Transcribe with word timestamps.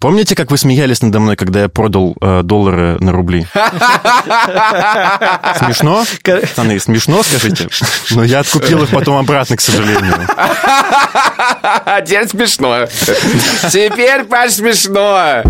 Помните, 0.00 0.34
как 0.34 0.50
вы 0.50 0.56
смеялись 0.56 1.02
надо 1.02 1.20
мной, 1.20 1.36
когда 1.36 1.60
я 1.60 1.68
продал 1.68 2.16
э, 2.22 2.40
доллары 2.42 2.96
на 3.00 3.12
рубли? 3.12 3.46
Смешно? 5.58 6.06
Пацаны, 6.24 6.80
смешно, 6.80 7.22
скажите? 7.22 7.68
Но 8.10 8.24
я 8.24 8.40
откупил 8.40 8.82
их 8.82 8.88
потом 8.88 9.18
обратно, 9.18 9.56
к 9.56 9.60
сожалению. 9.60 10.26
Теперь 12.06 12.26
смешно. 12.28 12.86
Теперь, 13.70 14.24
Паш, 14.24 14.52
смешно. 14.52 15.42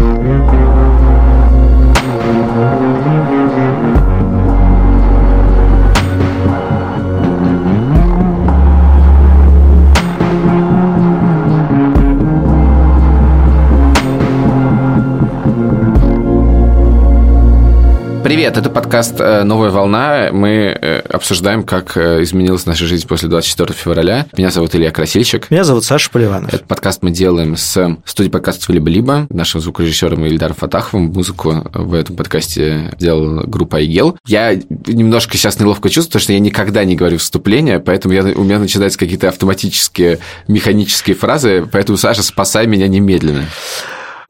Привет, 18.22 18.58
это 18.58 18.68
подкаст 18.68 19.18
э, 19.18 19.44
«Новая 19.44 19.70
волна». 19.70 20.28
Мы 20.30 20.76
э, 20.78 20.98
обсуждаем, 21.08 21.62
как 21.62 21.96
э, 21.96 22.22
изменилась 22.22 22.66
наша 22.66 22.84
жизнь 22.84 23.08
после 23.08 23.30
24 23.30 23.72
февраля. 23.72 24.26
Меня 24.36 24.50
зовут 24.50 24.74
Илья 24.74 24.90
Красильщик. 24.90 25.50
Меня 25.50 25.64
зовут 25.64 25.84
Саша 25.84 26.10
Поливанов. 26.10 26.52
Этот 26.52 26.66
подкаст 26.66 27.02
мы 27.02 27.12
делаем 27.12 27.56
с 27.56 27.96
студией 28.04 28.30
подкастов 28.30 28.68
«Либо-либо», 28.68 29.26
нашим 29.30 29.62
звукорежиссером 29.62 30.26
Ильдаром 30.26 30.54
Фатаховым. 30.54 31.06
Музыку 31.06 31.62
в 31.72 31.94
этом 31.94 32.14
подкасте 32.14 32.94
делала 32.98 33.42
группа 33.46 33.78
«Айгел». 33.78 34.18
Я 34.26 34.54
немножко 34.54 35.38
сейчас 35.38 35.58
неловко 35.58 35.88
чувствую, 35.88 36.10
потому 36.10 36.22
что 36.22 36.32
я 36.34 36.40
никогда 36.40 36.84
не 36.84 36.96
говорю 36.96 37.16
вступления, 37.16 37.80
поэтому 37.80 38.12
я, 38.12 38.22
у 38.22 38.44
меня 38.44 38.58
начинаются 38.58 38.98
какие-то 38.98 39.28
автоматические 39.28 40.18
механические 40.46 41.16
фразы, 41.16 41.66
поэтому, 41.72 41.96
Саша, 41.96 42.22
спасай 42.22 42.66
меня 42.66 42.86
немедленно. 42.86 43.46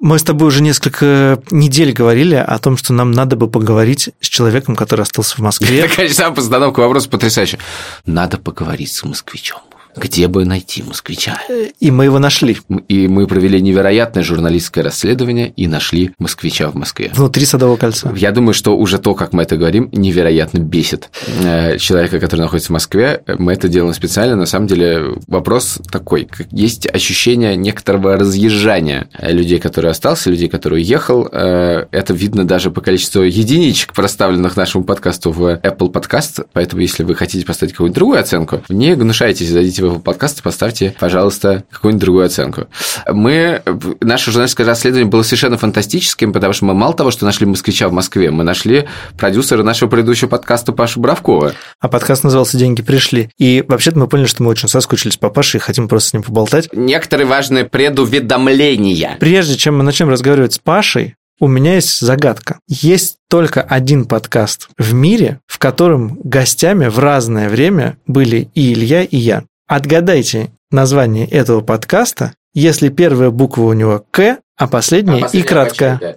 Мы 0.01 0.19
с 0.19 0.23
тобой 0.23 0.49
уже 0.49 0.63
несколько 0.63 1.43
недель 1.51 1.93
говорили 1.93 2.35
о 2.35 2.59
том, 2.59 2.79
что 2.79 2.95
нам 2.95 3.13
надо 3.13 3.37
бы 3.37 3.49
поговорить 3.49 4.09
с 4.21 4.29
человеком, 4.29 4.75
который 4.75 5.03
остался 5.03 5.37
в 5.37 5.41
Москве. 5.41 5.89
Конечно, 5.97 6.31
постановка 6.33 6.81
вопроса 6.81 7.11
потрясающая. 7.11 7.61
Надо 8.07 8.39
поговорить 8.39 8.93
с 8.93 9.05
москвичом. 9.05 9.61
Где 9.97 10.29
бы 10.29 10.45
найти 10.45 10.83
москвича? 10.83 11.41
И 11.81 11.91
мы 11.91 12.05
его 12.05 12.19
нашли. 12.19 12.59
И 12.89 13.09
мы 13.09 13.27
провели 13.27 13.61
невероятное 13.61 14.23
журналистское 14.23 14.85
расследование 14.85 15.53
и 15.57 15.67
нашли 15.67 16.13
москвича 16.19 16.71
в 16.71 16.75
Москве. 16.75 17.11
Внутри 17.15 17.45
Садового 17.45 17.77
кольца. 17.77 18.13
Я 18.17 18.33
думаю, 18.33 18.55
что 18.55 18.77
уже 18.77 18.99
то, 18.99 19.15
как 19.15 19.33
мы 19.33 19.43
это 19.43 19.57
говорим, 19.57 19.89
невероятно 19.93 20.59
бесит 20.59 21.11
э, 21.43 21.79
человека, 21.79 22.21
который 22.21 22.43
находится 22.43 22.69
в 22.69 22.73
Москве. 22.75 23.23
Мы 23.27 23.53
это 23.53 23.69
делаем 23.69 23.95
специально. 23.95 24.37
На 24.37 24.47
самом 24.47 24.67
деле 24.67 25.17
вопрос 25.27 25.81
такой. 25.91 26.29
Есть 26.51 26.87
ощущение 26.87 27.57
некоторого 27.57 28.17
разъезжания 28.17 29.09
людей, 29.21 29.59
которые 29.59 29.91
остался, 29.91 30.31
людей, 30.31 30.49
которые 30.49 30.83
уехал. 30.83 31.29
Э, 31.31 31.87
это 31.91 32.15
видно 32.15 32.47
даже 32.47 32.71
по 32.71 32.81
количеству 32.81 33.23
единичек, 33.23 33.93
проставленных 33.93 34.57
нашему 34.57 34.85
подкасту 34.85 35.33
в 35.33 35.55
Apple 35.57 35.93
Podcast. 35.93 36.47
Поэтому, 36.53 36.83
если 36.83 37.03
вы 37.05 37.15
хотите 37.15 37.45
поставить 37.45 37.73
какую-нибудь 37.73 37.95
другую 37.95 38.21
оценку, 38.21 38.63
не 38.69 38.95
гнушайтесь, 38.95 39.53
дадите 39.53 39.80
слушаете 39.81 39.95
его 39.95 39.99
подкаст, 39.99 40.43
поставьте, 40.43 40.95
пожалуйста, 40.99 41.65
какую-нибудь 41.71 42.01
другую 42.01 42.27
оценку. 42.27 42.67
Мы, 43.09 43.63
наше 44.01 44.31
журналистское 44.31 44.67
расследование 44.67 45.11
было 45.11 45.23
совершенно 45.23 45.57
фантастическим, 45.57 46.33
потому 46.33 46.53
что 46.53 46.67
мы 46.67 46.75
мало 46.75 46.95
того, 46.95 47.11
что 47.11 47.25
нашли 47.25 47.47
москвича 47.47 47.89
в 47.89 47.93
Москве, 47.93 48.31
мы 48.31 48.45
нашли 48.45 48.89
продюсера 49.19 49.63
нашего 49.63 49.89
предыдущего 49.89 50.29
подкаста 50.29 50.73
Пашу 50.73 51.01
Бравкова. 51.01 51.55
А 51.81 51.89
подкаст 51.89 52.25
назывался 52.25 52.57
«Деньги 52.59 52.83
пришли». 52.83 53.31
И 53.39 53.65
вообще-то 53.67 53.99
мы 53.99 54.07
поняли, 54.07 54.27
что 54.27 54.43
мы 54.43 54.51
очень 54.51 54.69
соскучились 54.69 55.17
по 55.17 55.31
Паше 55.31 55.59
и 55.59 55.61
хотим 55.61 55.89
просто 55.89 56.11
с 56.11 56.13
ним 56.13 56.23
поболтать. 56.23 56.69
Некоторые 56.73 57.27
важные 57.27 57.65
предуведомления. 57.65 59.17
Прежде 59.19 59.57
чем 59.57 59.79
мы 59.79 59.85
начнем 59.85 60.09
разговаривать 60.09 60.55
с 60.55 60.59
Пашей, 60.59 61.15
у 61.41 61.49
меня 61.49 61.77
есть 61.77 62.01
загадка. 62.01 62.59
Есть 62.69 63.17
только 63.31 63.63
один 63.63 64.05
подкаст 64.05 64.69
в 64.77 64.93
мире, 64.93 65.41
в 65.47 65.59
котором 65.59 66.19
гостями 66.23 66.87
в 66.87 66.99
разное 66.99 67.49
время 67.49 67.97
были 68.07 68.51
и 68.55 68.75
Илья, 68.75 69.03
и 69.05 69.17
я. 69.17 69.45
Отгадайте 69.71 70.51
название 70.73 71.29
этого 71.29 71.61
подкаста, 71.61 72.33
если 72.55 72.89
первая 72.89 73.31
буква 73.31 73.63
у 73.63 73.73
него 73.73 74.05
К, 74.11 74.39
а 74.57 74.67
последняя, 74.67 75.27
а 75.27 75.29
и 75.29 75.43
краткая. 75.43 76.17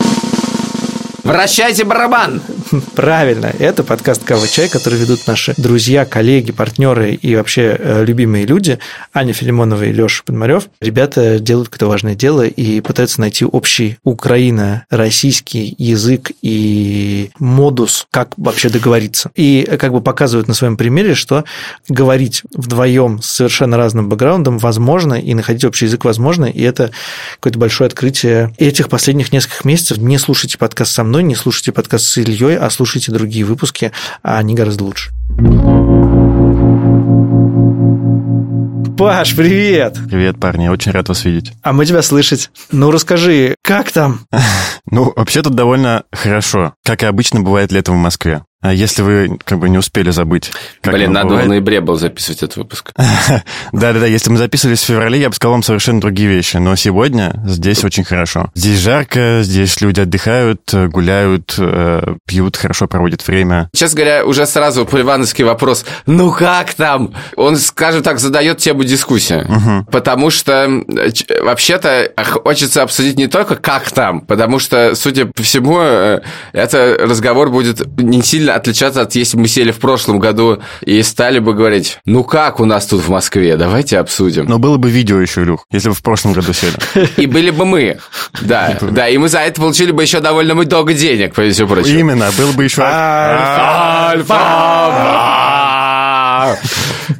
Вращайте 1.23 1.85
барабан! 1.85 2.41
Правильно, 2.95 3.45
это 3.45 3.83
подкаст 3.83 4.23
«Кава 4.25 4.45
Чай», 4.45 4.67
который 4.67 4.99
ведут 4.99 5.25
наши 5.25 5.53
друзья, 5.55 6.03
коллеги, 6.03 6.51
партнеры 6.51 7.13
и 7.13 7.35
вообще 7.37 7.77
э, 7.79 8.03
любимые 8.03 8.45
люди. 8.45 8.77
Аня 9.13 9.31
Филимонова 9.31 9.83
и 9.83 9.93
Леша 9.93 10.23
Подмарев. 10.25 10.67
Ребята 10.81 11.39
делают 11.39 11.69
какое-то 11.69 11.87
важное 11.87 12.15
дело 12.15 12.41
и 12.41 12.81
пытаются 12.81 13.21
найти 13.21 13.45
общий 13.45 13.97
украино-российский 14.03 15.73
язык 15.77 16.31
и 16.41 17.31
модус, 17.39 18.05
как 18.11 18.33
вообще 18.35 18.67
договориться. 18.69 19.31
И 19.35 19.63
как 19.79 19.93
бы 19.93 20.01
показывают 20.01 20.49
на 20.49 20.53
своем 20.53 20.75
примере, 20.75 21.15
что 21.15 21.45
говорить 21.87 22.41
вдвоем 22.53 23.21
с 23.21 23.27
совершенно 23.27 23.77
разным 23.77 24.09
бэкграундом 24.09 24.57
возможно, 24.57 25.13
и 25.13 25.33
находить 25.33 25.63
общий 25.63 25.85
язык 25.85 26.03
возможно, 26.03 26.45
и 26.45 26.61
это 26.61 26.91
какое-то 27.35 27.59
большое 27.59 27.87
открытие 27.87 28.53
этих 28.57 28.89
последних 28.89 29.31
нескольких 29.31 29.63
месяцев. 29.63 29.99
Не 29.99 30.17
слушайте 30.17 30.57
подкаст 30.57 30.91
со 30.91 31.03
мной, 31.03 31.12
мной, 31.13 31.21
не 31.21 31.35
слушайте 31.35 31.71
подкаст 31.71 32.05
с 32.05 32.17
Ильей, 32.17 32.57
а 32.57 32.67
слушайте 32.71 33.11
другие 33.11 33.45
выпуски, 33.45 33.91
а 34.23 34.39
они 34.39 34.55
гораздо 34.55 34.85
лучше. 34.85 35.11
Паш, 38.97 39.35
привет! 39.35 39.95
Привет, 40.09 40.39
парни, 40.39 40.69
очень 40.69 40.91
рад 40.91 41.09
вас 41.09 41.23
видеть. 41.23 41.53
А 41.61 41.71
мы 41.71 41.85
тебя 41.85 42.01
слышать. 42.01 42.49
Ну, 42.71 42.89
расскажи, 42.89 43.55
как 43.61 43.91
там? 43.91 44.21
Ну, 44.89 45.13
вообще 45.15 45.41
тут 45.41 45.55
довольно 45.55 46.03
хорошо, 46.11 46.73
как 46.83 47.03
и 47.03 47.05
обычно 47.05 47.41
бывает 47.41 47.71
летом 47.71 47.95
в 47.95 47.99
Москве. 47.99 48.43
А 48.63 48.71
если 48.73 49.01
вы 49.01 49.37
как 49.43 49.59
бы 49.59 49.67
не 49.67 49.77
успели 49.77 50.09
забыть. 50.09 50.49
Как 50.79 50.93
Блин, 50.93 51.11
надо 51.11 51.27
бывает... 51.27 51.45
в 51.47 51.49
ноябре 51.49 51.81
был 51.81 51.95
записывать 51.95 52.43
этот 52.43 52.55
выпуск. 52.55 52.93
Да-да-да, 53.73 54.05
если 54.05 54.29
мы 54.29 54.37
записывались 54.37 54.79
в 54.79 54.85
феврале, 54.85 55.19
я 55.19 55.27
бы 55.27 55.35
сказал 55.35 55.51
вам 55.51 55.63
совершенно 55.63 55.99
другие 55.99 56.29
вещи. 56.29 56.55
Но 56.55 56.77
сегодня 56.77 57.35
здесь 57.45 57.83
очень 57.83 58.05
хорошо. 58.05 58.51
Здесь 58.55 58.79
жарко, 58.79 59.39
здесь 59.41 59.81
люди 59.81 59.99
отдыхают, 59.99 60.73
гуляют, 60.73 61.55
э, 61.57 62.15
пьют, 62.25 62.55
хорошо 62.55 62.87
проводят 62.87 63.27
время. 63.27 63.69
Честно 63.75 63.97
говоря, 63.97 64.25
уже 64.25 64.45
сразу 64.45 64.85
поливановский 64.85 65.43
вопрос. 65.43 65.85
Ну 66.05 66.31
как 66.31 66.73
там? 66.73 67.13
Он, 67.35 67.57
скажем 67.57 68.01
так, 68.01 68.19
задает 68.19 68.59
тему 68.59 68.85
дискуссии. 68.85 69.45
Потому 69.91 70.29
что 70.29 70.83
вообще-то 71.41 72.13
хочется 72.45 72.81
обсудить 72.81 73.17
не 73.17 73.27
только 73.27 73.57
как 73.57 73.91
там, 73.91 74.21
потому 74.21 74.59
что, 74.59 74.95
судя 74.95 75.25
по 75.25 75.43
всему, 75.43 75.79
э, 75.81 76.21
это 76.53 76.97
разговор 76.97 77.49
будет 77.49 77.81
не 77.97 78.21
сильно 78.21 78.52
отличаться 78.55 79.01
от 79.01 79.15
если 79.15 79.37
бы 79.37 79.43
мы 79.43 79.47
сели 79.47 79.71
в 79.71 79.79
прошлом 79.79 80.19
году 80.19 80.61
и 80.81 81.01
стали 81.03 81.39
бы 81.39 81.53
говорить, 81.53 81.99
ну 82.05 82.23
как 82.23 82.59
у 82.59 82.65
нас 82.65 82.85
тут 82.85 83.01
в 83.01 83.09
Москве, 83.09 83.55
давайте 83.57 83.97
обсудим. 83.99 84.45
Но 84.45 84.59
было 84.59 84.77
бы 84.77 84.89
видео 84.89 85.19
еще, 85.19 85.41
Илюх, 85.43 85.65
если 85.71 85.89
бы 85.89 85.95
в 85.95 86.01
прошлом 86.01 86.33
году 86.33 86.53
сели. 86.53 86.73
И 87.17 87.25
были 87.25 87.49
бы 87.51 87.65
мы, 87.65 87.99
да, 88.41 88.77
да, 88.81 89.09
и 89.09 89.17
мы 89.17 89.29
за 89.29 89.39
это 89.39 89.61
получили 89.61 89.91
бы 89.91 90.01
еще 90.03 90.19
довольно 90.19 90.55
много 90.55 90.93
денег, 90.93 91.33
по 91.33 91.41
всему 91.49 91.67
прочему. 91.67 91.99
Именно, 91.99 92.31
было 92.37 92.51
бы 92.51 92.63
еще... 92.63 92.81
Альфа! 92.83 94.43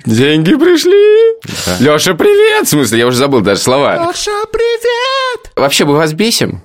Деньги 0.06 0.56
пришли. 0.56 1.36
Да. 1.66 1.78
Леша, 1.80 2.14
привет! 2.14 2.68
В 2.68 2.70
смысле, 2.70 3.00
я 3.00 3.08
уже 3.08 3.18
забыл 3.18 3.42
даже 3.42 3.62
слова. 3.62 4.10
Леша, 4.10 4.46
привет! 4.52 5.52
Вообще, 5.56 5.86
мы 5.86 5.96
вас 5.96 6.14
бесим? 6.14 6.62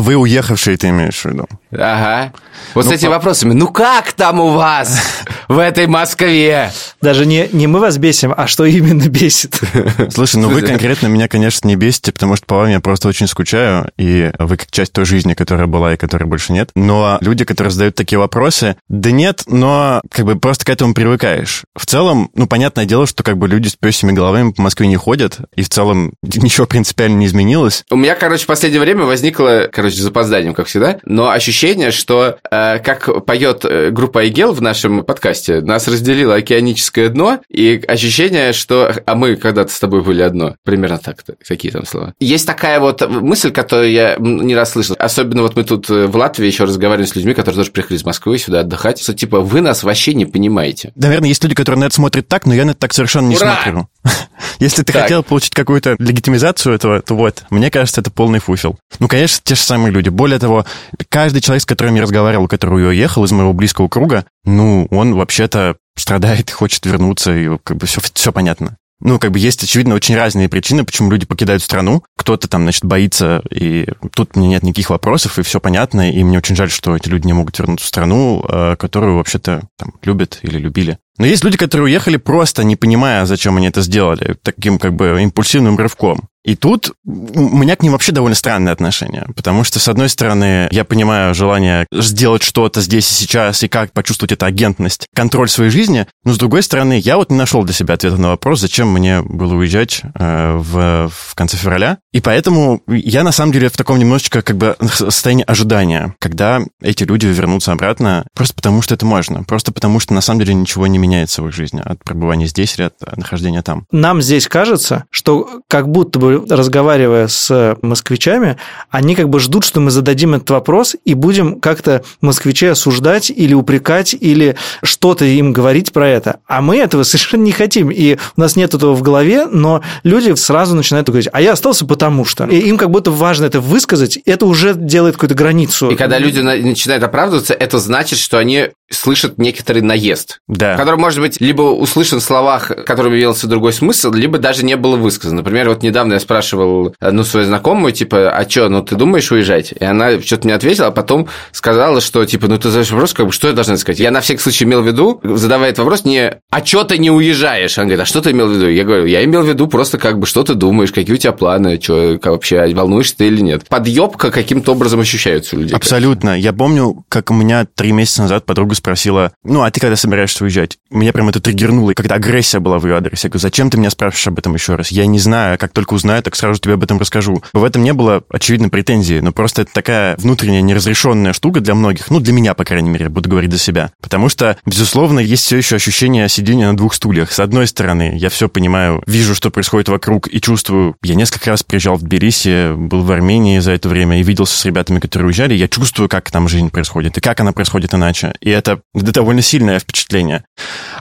Вы 0.00 0.16
уехавшие, 0.16 0.76
ты 0.76 0.88
имеешь 0.88 1.20
в 1.20 1.24
виду? 1.26 1.46
Ага. 1.72 2.32
Вот 2.74 2.84
ну, 2.84 2.90
с 2.90 2.94
этими 2.94 3.08
по... 3.08 3.14
вопросами. 3.14 3.52
Ну 3.52 3.68
как 3.68 4.12
там 4.12 4.40
у 4.40 4.50
вас 4.50 5.00
в 5.50 5.58
этой 5.58 5.88
Москве? 5.88 6.70
Даже 7.02 7.26
не, 7.26 7.48
не 7.50 7.66
мы 7.66 7.80
вас 7.80 7.98
бесим, 7.98 8.32
а 8.36 8.46
что 8.46 8.64
именно 8.64 9.08
бесит. 9.08 9.60
Слушай, 10.10 10.36
ну 10.36 10.48
вы 10.48 10.62
конкретно 10.62 11.08
меня, 11.08 11.26
конечно, 11.26 11.66
не 11.66 11.74
бесите, 11.74 12.12
потому 12.12 12.36
что 12.36 12.46
по 12.46 12.54
вам 12.58 12.68
я 12.68 12.78
просто 12.78 13.08
очень 13.08 13.26
скучаю, 13.26 13.90
и 13.98 14.30
вы 14.38 14.56
как 14.56 14.70
часть 14.70 14.92
той 14.92 15.04
жизни, 15.04 15.34
которая 15.34 15.66
была 15.66 15.94
и 15.94 15.96
которой 15.96 16.24
больше 16.24 16.52
нет. 16.52 16.70
Но 16.76 17.18
люди, 17.20 17.44
которые 17.44 17.72
задают 17.72 17.96
такие 17.96 18.20
вопросы, 18.20 18.76
да 18.88 19.10
нет, 19.10 19.42
но 19.48 20.00
как 20.08 20.24
бы 20.24 20.36
просто 20.36 20.64
к 20.64 20.68
этому 20.68 20.94
привыкаешь. 20.94 21.64
В 21.76 21.84
целом, 21.84 22.30
ну, 22.34 22.46
понятное 22.46 22.84
дело, 22.84 23.08
что 23.08 23.24
как 23.24 23.36
бы 23.36 23.48
люди 23.48 23.66
с 23.66 23.74
пёсими 23.74 24.12
головами 24.12 24.52
по 24.52 24.62
Москве 24.62 24.86
не 24.86 24.96
ходят, 24.96 25.38
и 25.56 25.62
в 25.62 25.68
целом 25.68 26.12
ничего 26.22 26.68
принципиально 26.68 27.16
не 27.16 27.26
изменилось. 27.26 27.84
У 27.90 27.96
меня, 27.96 28.14
короче, 28.14 28.44
в 28.44 28.46
последнее 28.46 28.80
время 28.80 29.04
возникло, 29.04 29.68
короче, 29.72 29.96
с 29.96 30.00
запозданием, 30.00 30.54
как 30.54 30.68
всегда, 30.68 31.00
но 31.04 31.30
ощущение 31.30 31.90
что, 31.90 32.36
э, 32.50 32.78
как 32.78 33.24
поет 33.24 33.64
э, 33.64 33.90
группа 33.90 34.20
Айгел 34.20 34.52
в 34.52 34.62
нашем 34.62 35.02
подкасте, 35.02 35.39
нас 35.48 35.88
разделило 35.88 36.34
океаническое 36.34 37.08
дно, 37.08 37.40
и 37.48 37.82
ощущение, 37.86 38.52
что... 38.52 38.94
А 39.06 39.14
мы 39.14 39.36
когда-то 39.36 39.72
с 39.72 39.78
тобой 39.80 40.02
были 40.02 40.22
одно. 40.22 40.56
Примерно 40.64 40.98
так. 40.98 41.24
Какие 41.46 41.72
там 41.72 41.86
слова? 41.86 42.14
Есть 42.20 42.46
такая 42.46 42.80
вот 42.80 43.08
мысль, 43.08 43.50
которую 43.50 43.90
я 43.90 44.16
не 44.18 44.54
раз 44.54 44.72
слышал. 44.72 44.96
Особенно 44.98 45.42
вот 45.42 45.56
мы 45.56 45.64
тут 45.64 45.88
в 45.88 46.16
Латвии 46.16 46.46
еще 46.46 46.64
разговаривали 46.64 47.06
с 47.06 47.14
людьми, 47.14 47.34
которые 47.34 47.56
тоже 47.56 47.70
приехали 47.70 47.96
из 47.96 48.04
Москвы 48.04 48.38
сюда 48.38 48.60
отдыхать, 48.60 49.00
что 49.00 49.14
типа 49.14 49.40
вы 49.40 49.60
нас 49.60 49.82
вообще 49.82 50.14
не 50.14 50.26
понимаете. 50.26 50.92
Наверное, 50.94 51.28
есть 51.28 51.42
люди, 51.42 51.54
которые 51.54 51.80
на 51.80 51.84
это 51.84 51.94
смотрят 51.94 52.28
так, 52.28 52.46
но 52.46 52.54
я 52.54 52.64
на 52.64 52.70
это 52.70 52.80
так 52.80 52.92
совершенно 52.92 53.28
не 53.28 53.36
Ура! 53.36 53.56
смотрю. 53.62 53.88
Если 54.58 54.82
ты 54.82 54.92
так. 54.92 55.02
хотел 55.02 55.22
получить 55.22 55.54
какую-то 55.54 55.96
легитимизацию 55.98 56.74
этого, 56.74 57.00
то 57.02 57.14
вот, 57.14 57.44
мне 57.50 57.70
кажется, 57.70 58.00
это 58.00 58.10
полный 58.10 58.38
фуфел. 58.38 58.78
Ну, 58.98 59.08
конечно, 59.08 59.40
те 59.42 59.54
же 59.54 59.60
самые 59.60 59.92
люди. 59.92 60.08
Более 60.08 60.38
того, 60.38 60.64
каждый 61.08 61.40
человек, 61.40 61.62
с 61.62 61.66
которым 61.66 61.94
я 61.94 62.02
разговаривал, 62.02 62.48
который 62.48 62.88
уехал 62.88 63.24
из 63.24 63.32
моего 63.32 63.52
близкого 63.52 63.88
круга, 63.88 64.24
ну, 64.44 64.86
он 64.90 65.14
вообще-то 65.14 65.76
страдает 65.96 66.50
хочет 66.50 66.84
вернуться, 66.86 67.32
и 67.36 67.58
как 67.62 67.76
бы 67.76 67.86
все, 67.86 68.00
все 68.14 68.32
понятно. 68.32 68.76
Ну, 69.02 69.18
как 69.18 69.30
бы 69.30 69.38
есть, 69.38 69.62
очевидно, 69.62 69.94
очень 69.94 70.14
разные 70.14 70.50
причины, 70.50 70.84
почему 70.84 71.10
люди 71.10 71.24
покидают 71.24 71.62
страну. 71.62 72.04
Кто-то 72.18 72.48
там, 72.48 72.62
значит, 72.62 72.84
боится, 72.84 73.42
и 73.50 73.86
тут 74.14 74.36
мне 74.36 74.48
нет 74.48 74.62
никаких 74.62 74.90
вопросов, 74.90 75.38
и 75.38 75.42
все 75.42 75.58
понятно, 75.58 76.10
и 76.10 76.22
мне 76.22 76.36
очень 76.36 76.54
жаль, 76.54 76.70
что 76.70 76.94
эти 76.94 77.08
люди 77.08 77.26
не 77.26 77.32
могут 77.32 77.58
вернуться 77.58 77.86
в 77.86 77.88
страну, 77.88 78.44
э, 78.46 78.76
которую 78.76 79.16
вообще-то 79.16 79.62
там 79.78 79.94
любят 80.02 80.40
или 80.42 80.58
любили. 80.58 80.98
Но 81.18 81.26
есть 81.26 81.44
люди, 81.44 81.56
которые 81.56 81.86
уехали 81.86 82.16
просто 82.16 82.64
не 82.64 82.76
понимая, 82.76 83.26
зачем 83.26 83.56
они 83.56 83.68
это 83.68 83.82
сделали, 83.82 84.36
таким 84.42 84.78
как 84.78 84.94
бы 84.94 85.20
импульсивным 85.22 85.76
рывком. 85.76 86.28
И 86.42 86.56
тут 86.56 86.92
у 87.04 87.58
меня 87.58 87.76
к 87.76 87.82
ним 87.82 87.92
вообще 87.92 88.12
довольно 88.12 88.34
странное 88.34 88.72
отношение, 88.72 89.26
потому 89.36 89.62
что, 89.62 89.78
с 89.78 89.88
одной 89.88 90.08
стороны, 90.08 90.68
я 90.70 90.84
понимаю 90.84 91.34
желание 91.34 91.86
сделать 91.92 92.42
что-то 92.42 92.80
здесь 92.80 93.10
и 93.10 93.14
сейчас, 93.14 93.62
и 93.62 93.68
как 93.68 93.92
почувствовать 93.92 94.32
эту 94.32 94.46
агентность, 94.46 95.06
контроль 95.14 95.50
своей 95.50 95.70
жизни, 95.70 96.06
но, 96.24 96.32
с 96.32 96.38
другой 96.38 96.62
стороны, 96.62 96.98
я 96.98 97.18
вот 97.18 97.30
не 97.30 97.36
нашел 97.36 97.62
для 97.62 97.74
себя 97.74 97.94
ответа 97.94 98.16
на 98.16 98.28
вопрос, 98.28 98.60
зачем 98.60 98.88
мне 98.88 99.20
было 99.20 99.54
уезжать 99.54 100.00
э, 100.02 100.56
в, 100.56 101.10
в 101.14 101.34
конце 101.34 101.58
февраля, 101.58 101.98
и 102.12 102.20
поэтому 102.20 102.82
я, 102.86 103.22
на 103.22 103.32
самом 103.32 103.52
деле, 103.52 103.68
в 103.68 103.76
таком 103.76 103.98
немножечко 103.98 104.40
как 104.40 104.56
бы 104.56 104.76
состоянии 104.94 105.44
ожидания, 105.46 106.14
когда 106.20 106.62
эти 106.80 107.04
люди 107.04 107.26
вернутся 107.26 107.72
обратно, 107.72 108.26
просто 108.34 108.54
потому 108.54 108.80
что 108.80 108.94
это 108.94 109.04
можно, 109.04 109.44
просто 109.44 109.72
потому 109.72 110.00
что, 110.00 110.14
на 110.14 110.22
самом 110.22 110.40
деле, 110.40 110.54
ничего 110.54 110.86
не 110.86 110.98
меняется 111.00 111.42
в 111.42 111.48
их 111.48 111.54
жизни 111.54 111.82
от 111.84 112.02
пребывания 112.04 112.46
здесь 112.46 112.76
или 112.76 112.84
от 112.84 113.16
нахождения 113.16 113.62
там. 113.62 113.86
Нам 113.90 114.22
здесь 114.22 114.46
кажется, 114.46 115.04
что 115.10 115.48
как 115.68 115.88
будто 115.88 116.18
бы 116.18 116.44
разговаривая 116.48 117.28
с 117.28 117.76
москвичами, 117.82 118.56
они 118.90 119.14
как 119.14 119.28
бы 119.28 119.40
ждут, 119.40 119.64
что 119.64 119.80
мы 119.80 119.90
зададим 119.90 120.34
этот 120.34 120.50
вопрос 120.50 120.96
и 121.04 121.14
будем 121.14 121.60
как-то 121.60 122.02
москвичей 122.20 122.70
осуждать 122.70 123.30
или 123.30 123.54
упрекать, 123.54 124.14
или 124.14 124.56
что-то 124.82 125.24
им 125.24 125.52
говорить 125.52 125.92
про 125.92 126.08
это. 126.08 126.40
А 126.46 126.60
мы 126.60 126.78
этого 126.78 127.02
совершенно 127.10 127.42
не 127.42 127.52
хотим, 127.52 127.90
и 127.90 128.16
у 128.36 128.40
нас 128.40 128.56
нет 128.56 128.74
этого 128.74 128.94
в 128.94 129.02
голове, 129.02 129.46
но 129.46 129.82
люди 130.02 130.34
сразу 130.34 130.74
начинают 130.74 131.08
говорить, 131.08 131.28
а 131.32 131.40
я 131.40 131.52
остался 131.52 131.86
потому 131.86 132.24
что. 132.24 132.44
И 132.44 132.58
им 132.58 132.76
как 132.76 132.90
будто 132.90 133.10
важно 133.10 133.46
это 133.46 133.60
высказать, 133.60 134.18
это 134.24 134.46
уже 134.46 134.74
делает 134.74 135.14
какую-то 135.14 135.34
границу. 135.34 135.90
И 135.90 135.96
когда 135.96 136.18
люди 136.18 136.40
начинают 136.40 137.02
оправдываться, 137.02 137.54
это 137.54 137.78
значит, 137.78 138.18
что 138.18 138.38
они 138.38 138.70
слышат 138.90 139.38
некоторый 139.38 139.82
наезд, 139.82 140.40
да. 140.48 140.76
Который 140.90 141.02
может 141.02 141.20
быть 141.20 141.40
либо 141.40 141.62
услышан 141.62 142.18
в 142.18 142.22
словах, 142.24 142.72
которыми 142.84 143.14
явился 143.14 143.46
другой 143.46 143.72
смысл, 143.72 144.10
либо 144.12 144.38
даже 144.38 144.64
не 144.64 144.76
было 144.76 144.96
высказано. 144.96 145.42
Например, 145.42 145.68
вот 145.68 145.84
недавно 145.84 146.14
я 146.14 146.20
спрашивал 146.20 146.96
одну 146.98 147.22
свою 147.22 147.46
знакомую, 147.46 147.92
типа, 147.92 148.30
а 148.30 148.48
что, 148.48 148.68
ну 148.68 148.82
ты 148.82 148.96
думаешь 148.96 149.30
уезжать? 149.30 149.70
И 149.70 149.84
она 149.84 150.20
что-то 150.20 150.48
мне 150.48 150.54
ответила, 150.56 150.88
а 150.88 150.90
потом 150.90 151.28
сказала, 151.52 152.00
что, 152.00 152.24
типа, 152.24 152.48
ну 152.48 152.58
ты 152.58 152.70
задаешь 152.70 152.90
вопрос, 152.90 153.12
как 153.12 153.26
бы, 153.26 153.32
что 153.32 153.46
я 153.46 153.54
должна 153.54 153.76
сказать? 153.76 154.00
Я 154.00 154.10
на 154.10 154.20
всякий 154.20 154.40
случай 154.40 154.64
имел 154.64 154.82
в 154.82 154.86
виду, 154.86 155.20
задавая 155.22 155.68
этот 155.68 155.80
вопрос, 155.80 156.04
не, 156.04 156.38
а 156.50 156.64
что 156.66 156.82
ты 156.82 156.98
не 156.98 157.12
уезжаешь? 157.12 157.78
Она 157.78 157.84
говорит, 157.84 158.02
а 158.02 158.06
что 158.06 158.20
ты 158.20 158.32
имел 158.32 158.48
в 158.48 158.52
виду? 158.52 158.68
Я 158.68 158.82
говорю, 158.82 159.06
я 159.06 159.22
имел 159.22 159.42
в 159.42 159.48
виду 159.48 159.68
просто, 159.68 159.96
как 159.98 160.18
бы, 160.18 160.26
что 160.26 160.42
ты 160.42 160.54
думаешь, 160.54 160.90
какие 160.90 161.14
у 161.14 161.18
тебя 161.18 161.32
планы, 161.32 161.80
что, 161.80 162.18
вообще, 162.24 162.74
волнуешься 162.74 163.16
ты 163.18 163.28
или 163.28 163.40
нет? 163.40 163.68
Подъебка 163.68 164.32
каким-то 164.32 164.72
образом 164.72 164.98
ощущается 164.98 165.54
у 165.54 165.60
людей. 165.60 165.76
Абсолютно. 165.76 166.36
Я 166.36 166.52
помню, 166.52 167.04
как 167.08 167.30
у 167.30 167.34
меня 167.34 167.64
три 167.76 167.92
месяца 167.92 168.22
назад 168.22 168.44
подруга 168.44 168.74
спросила, 168.74 169.32
ну, 169.44 169.62
а 169.62 169.70
ты 169.70 169.78
когда 169.78 169.94
собираешься 169.94 170.42
уезжать? 170.42 170.79
Меня 170.90 171.12
прям 171.12 171.28
это 171.28 171.40
триггернуло, 171.40 171.92
и 171.92 171.94
когда 171.94 172.16
агрессия 172.16 172.58
была 172.58 172.80
в 172.80 172.86
ее 172.86 172.96
адресе. 172.96 173.28
Я 173.28 173.30
говорю, 173.30 173.42
зачем 173.42 173.70
ты 173.70 173.78
меня 173.78 173.90
спрашиваешь 173.90 174.26
об 174.26 174.38
этом 174.40 174.54
еще 174.54 174.74
раз? 174.74 174.90
Я 174.90 175.06
не 175.06 175.20
знаю, 175.20 175.56
как 175.56 175.72
только 175.72 175.94
узнаю, 175.94 176.20
так 176.22 176.34
сразу 176.34 176.60
тебе 176.60 176.74
об 176.74 176.82
этом 176.82 176.98
расскажу. 176.98 177.44
В 177.52 177.62
этом 177.62 177.84
не 177.84 177.92
было, 177.92 178.24
очевидно, 178.28 178.70
претензии, 178.70 179.20
но 179.20 179.30
просто 179.30 179.62
это 179.62 179.72
такая 179.72 180.16
внутренняя 180.16 180.62
неразрешенная 180.62 181.32
штука 181.32 181.60
для 181.60 181.76
многих, 181.76 182.10
ну, 182.10 182.18
для 182.18 182.32
меня, 182.32 182.54
по 182.54 182.64
крайней 182.64 182.90
мере, 182.90 183.08
буду 183.08 183.30
говорить 183.30 183.52
за 183.52 183.58
себя. 183.58 183.92
Потому 184.02 184.28
что, 184.28 184.56
безусловно, 184.66 185.20
есть 185.20 185.44
все 185.44 185.58
еще 185.58 185.76
ощущение 185.76 186.28
сидения 186.28 186.66
на 186.66 186.76
двух 186.76 186.94
стульях. 186.94 187.30
С 187.30 187.38
одной 187.38 187.68
стороны, 187.68 188.14
я 188.16 188.28
все 188.28 188.48
понимаю, 188.48 189.00
вижу, 189.06 189.36
что 189.36 189.50
происходит 189.50 189.88
вокруг, 189.88 190.26
и 190.26 190.40
чувствую, 190.40 190.96
я 191.04 191.14
несколько 191.14 191.50
раз 191.50 191.62
приезжал 191.62 191.98
в 191.98 192.02
Тбилиси, 192.02 192.74
был 192.74 193.02
в 193.02 193.12
Армении 193.12 193.60
за 193.60 193.70
это 193.72 193.88
время 193.88 194.18
и 194.18 194.24
виделся 194.24 194.58
с 194.58 194.64
ребятами, 194.64 194.98
которые 194.98 195.28
уезжали, 195.28 195.54
я 195.54 195.68
чувствую, 195.68 196.08
как 196.08 196.32
там 196.32 196.48
жизнь 196.48 196.70
происходит, 196.70 197.16
и 197.16 197.20
как 197.20 197.38
она 197.38 197.52
происходит 197.52 197.94
иначе. 197.94 198.34
И 198.40 198.50
это 198.50 198.80
довольно 198.92 199.42
сильное 199.42 199.78
впечатление. 199.78 200.44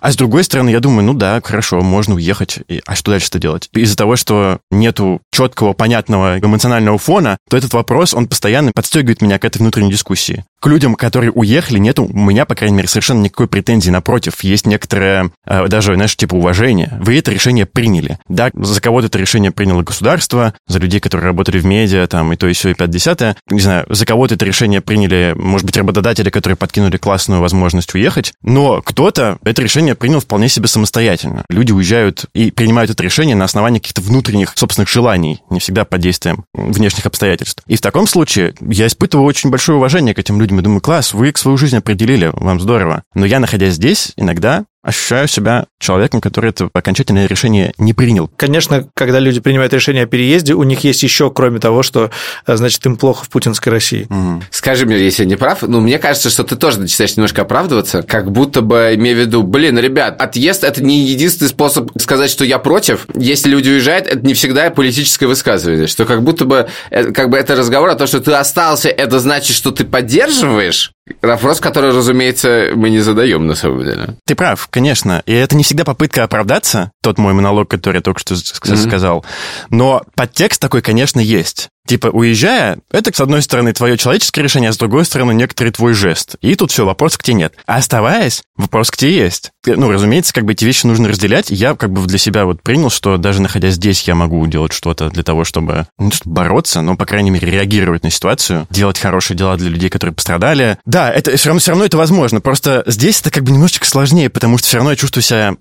А 0.01 0.11
с 0.11 0.15
другой 0.15 0.43
стороны, 0.43 0.69
я 0.69 0.79
думаю, 0.79 1.05
ну 1.05 1.13
да, 1.13 1.41
хорошо, 1.43 1.81
можно 1.81 2.15
уехать. 2.15 2.59
И, 2.67 2.81
а 2.85 2.95
что 2.95 3.11
дальше-то 3.11 3.39
делать? 3.39 3.69
Из-за 3.73 3.95
того, 3.95 4.15
что 4.15 4.59
нету 4.71 5.21
четкого, 5.31 5.73
понятного 5.73 6.39
эмоционального 6.39 6.97
фона, 6.97 7.37
то 7.49 7.57
этот 7.57 7.73
вопрос, 7.73 8.13
он 8.13 8.27
постоянно 8.27 8.71
подстегивает 8.73 9.21
меня 9.21 9.39
к 9.39 9.45
этой 9.45 9.59
внутренней 9.59 9.91
дискуссии. 9.91 10.45
К 10.61 10.67
людям, 10.67 10.95
которые 10.95 11.31
уехали, 11.31 11.79
нету 11.79 12.03
у 12.03 12.17
меня, 12.17 12.45
по 12.45 12.55
крайней 12.55 12.75
мере, 12.75 12.89
совершенно 12.89 13.21
никакой 13.21 13.47
претензии. 13.47 13.89
Напротив, 13.89 14.43
есть 14.43 14.65
некоторое 14.65 15.31
э, 15.45 15.67
даже, 15.67 15.95
знаешь, 15.95 16.17
типа 16.17 16.35
уважение. 16.35 16.97
Вы 16.99 17.17
это 17.17 17.31
решение 17.31 17.65
приняли. 17.65 18.19
Да, 18.27 18.49
за 18.53 18.81
кого-то 18.81 19.07
это 19.07 19.17
решение 19.17 19.51
приняло 19.51 19.83
государство, 19.83 20.53
за 20.67 20.79
людей, 20.79 20.99
которые 20.99 21.27
работали 21.27 21.59
в 21.59 21.65
медиа, 21.65 22.07
там, 22.07 22.33
и 22.33 22.35
то, 22.35 22.47
и 22.47 22.53
все, 22.53 22.69
и 22.69 22.73
пять 22.73 22.89
десятое. 22.89 23.37
Не 23.49 23.61
знаю, 23.61 23.85
за 23.87 24.05
кого-то 24.05 24.35
это 24.35 24.43
решение 24.43 24.81
приняли, 24.81 25.33
может 25.37 25.65
быть, 25.65 25.77
работодатели, 25.77 26.29
которые 26.29 26.57
подкинули 26.57 26.97
классную 26.97 27.39
возможность 27.39 27.93
уехать. 27.95 28.33
Но 28.43 28.81
кто-то 28.81 29.37
это 29.43 29.61
решение 29.61 29.95
принял 29.95 30.19
вполне 30.19 30.49
себе 30.49 30.67
самостоятельно. 30.67 31.45
Люди 31.49 31.71
уезжают 31.71 32.25
и 32.33 32.51
принимают 32.51 32.91
это 32.91 33.01
решение 33.01 33.35
на 33.37 33.45
основании 33.45 33.79
каких-то 33.79 34.01
внутренних 34.01 34.51
собственных 34.55 34.89
желаний, 34.89 35.41
не 35.49 35.61
всегда 35.61 35.85
под 35.85 36.01
действием 36.01 36.43
внешних 36.53 37.05
обстоятельств. 37.05 37.63
И 37.65 37.77
в 37.77 37.81
таком 37.81 38.07
случае 38.07 38.55
я 38.59 38.87
испытываю 38.87 39.25
очень 39.25 39.49
большое 39.49 39.77
уважение 39.77 40.13
к 40.13 40.19
этим 40.19 40.39
людям 40.39 40.48
людям 40.49 40.59
и 40.59 40.63
думаю, 40.63 40.81
класс, 40.81 41.13
вы 41.13 41.31
свою 41.35 41.57
жизнь 41.57 41.77
определили, 41.77 42.31
вам 42.33 42.59
здорово. 42.59 43.03
Но 43.13 43.25
я, 43.25 43.39
находясь 43.39 43.75
здесь, 43.75 44.13
иногда 44.15 44.65
ощущаю 44.89 45.27
себя 45.27 45.65
человеком, 45.79 46.19
который 46.21 46.49
это 46.49 46.69
окончательное 46.73 47.27
решение 47.27 47.73
не 47.77 47.93
принял. 47.93 48.29
Конечно, 48.35 48.87
когда 48.93 49.19
люди 49.19 49.39
принимают 49.39 49.73
решение 49.73 50.03
о 50.03 50.07
переезде, 50.07 50.53
у 50.53 50.63
них 50.63 50.83
есть 50.83 51.03
еще, 51.03 51.31
кроме 51.31 51.59
того, 51.59 51.83
что, 51.83 52.11
э, 52.45 52.55
значит, 52.55 52.85
им 52.85 52.97
плохо 52.97 53.25
в 53.25 53.29
путинской 53.29 53.71
России. 53.71 54.07
Угу. 54.09 54.43
Скажи 54.51 54.85
мне, 54.85 54.97
если 54.97 55.23
я 55.23 55.29
не 55.29 55.35
прав, 55.35 55.61
ну, 55.61 55.79
мне 55.79 55.99
кажется, 55.99 56.29
что 56.29 56.43
ты 56.43 56.55
тоже 56.55 56.79
начинаешь 56.79 57.15
немножко 57.15 57.43
оправдываться, 57.43 58.01
как 58.01 58.31
будто 58.31 58.61
бы, 58.61 58.91
имея 58.95 59.15
в 59.15 59.19
виду, 59.19 59.43
блин, 59.43 59.77
ребят, 59.79 60.21
отъезд– 60.21 60.63
это 60.65 60.83
не 60.83 61.05
единственный 61.05 61.49
способ 61.49 61.91
сказать, 61.99 62.29
что 62.31 62.43
я 62.43 62.59
против. 62.59 63.05
Если 63.15 63.49
люди 63.49 63.69
уезжают, 63.69 64.07
это 64.07 64.25
не 64.25 64.33
всегда 64.33 64.69
политическое 64.69 65.27
высказывание, 65.27 65.87
что 65.87 66.05
как 66.05 66.23
будто 66.23 66.45
бы, 66.45 66.67
э, 66.89 67.11
как 67.11 67.29
бы 67.29 67.37
это 67.37 67.55
разговор 67.55 67.89
о 67.89 67.95
том, 67.95 68.07
что 68.07 68.19
ты 68.19 68.31
остался, 68.33 68.89
это 68.89 69.19
значит, 69.19 69.55
что 69.55 69.71
ты 69.71 69.85
поддерживаешь, 69.85 70.91
Вопрос, 71.21 71.59
который, 71.59 71.91
разумеется, 71.91 72.71
мы 72.75 72.89
не 72.89 72.99
задаем 72.99 73.45
на 73.47 73.55
самом 73.55 73.83
деле. 73.83 74.15
Ты 74.25 74.35
прав, 74.35 74.67
конечно. 74.69 75.21
И 75.25 75.33
это 75.33 75.55
не 75.55 75.63
всегда 75.63 75.83
попытка 75.83 76.23
оправдаться, 76.23 76.91
тот 77.01 77.17
мой 77.17 77.33
монолог, 77.33 77.69
который 77.69 77.97
я 77.97 78.01
только 78.01 78.19
что 78.19 78.35
сказал. 78.35 79.19
Mm-hmm. 79.19 79.65
Но 79.71 80.03
подтекст 80.15 80.61
такой, 80.61 80.81
конечно, 80.81 81.19
есть. 81.19 81.69
Типа, 81.89 82.05
уезжая, 82.05 82.77
это, 82.91 83.11
с 83.11 83.19
одной 83.19 83.41
стороны, 83.41 83.73
твое 83.73 83.97
человеческое 83.97 84.43
решение, 84.43 84.69
а 84.69 84.73
с 84.73 84.77
другой 84.77 85.05
стороны, 85.05 85.31
некоторый 85.31 85.71
твой 85.71 85.93
жест. 85.95 86.35
И 86.39 86.53
тут 86.53 86.69
все, 86.69 86.85
вопрос 86.85 87.17
к 87.17 87.23
тебе 87.23 87.37
нет. 87.37 87.55
А 87.65 87.77
оставаясь, 87.77 88.43
вопрос 88.57 88.91
к 88.91 88.97
тебе 88.97 89.15
есть. 89.15 89.49
Ну, 89.65 89.91
разумеется, 89.91 90.31
как 90.31 90.45
бы 90.45 90.51
эти 90.51 90.65
вещи 90.65 90.85
нужно 90.85 91.07
разделять. 91.07 91.49
Я 91.49 91.73
как 91.73 91.91
бы 91.91 92.05
для 92.05 92.19
себя 92.19 92.45
вот 92.45 92.61
принял, 92.61 92.91
что 92.91 93.17
даже 93.17 93.41
находясь 93.41 93.73
здесь, 93.73 94.03
я 94.03 94.13
могу 94.13 94.45
делать 94.45 94.71
что-то 94.71 95.09
для 95.09 95.23
того, 95.23 95.45
чтобы, 95.45 95.87
ну, 95.97 96.11
чтобы 96.11 96.35
бороться, 96.35 96.81
но, 96.81 96.95
по 96.95 97.07
крайней 97.07 97.31
мере, 97.31 97.49
реагировать 97.49 98.03
на 98.03 98.11
ситуацию, 98.11 98.67
делать 98.69 98.99
хорошие 98.99 99.35
дела 99.35 99.57
для 99.57 99.69
людей, 99.69 99.89
которые 99.89 100.13
пострадали. 100.13 100.77
Да, 100.85 101.11
это 101.11 101.35
все 101.37 101.49
равно, 101.49 101.59
все 101.59 101.71
равно 101.71 101.85
это 101.85 101.97
возможно. 101.97 102.39
Просто 102.39 102.83
здесь 102.85 103.19
это 103.19 103.31
как 103.31 103.45
бы 103.45 103.51
немножечко 103.51 103.87
сложнее, 103.87 104.29
потому 104.29 104.59
что 104.59 104.67
все 104.67 104.77
равно 104.77 104.91
я 104.91 104.95
чувствую 104.95 105.23
себя 105.23 105.55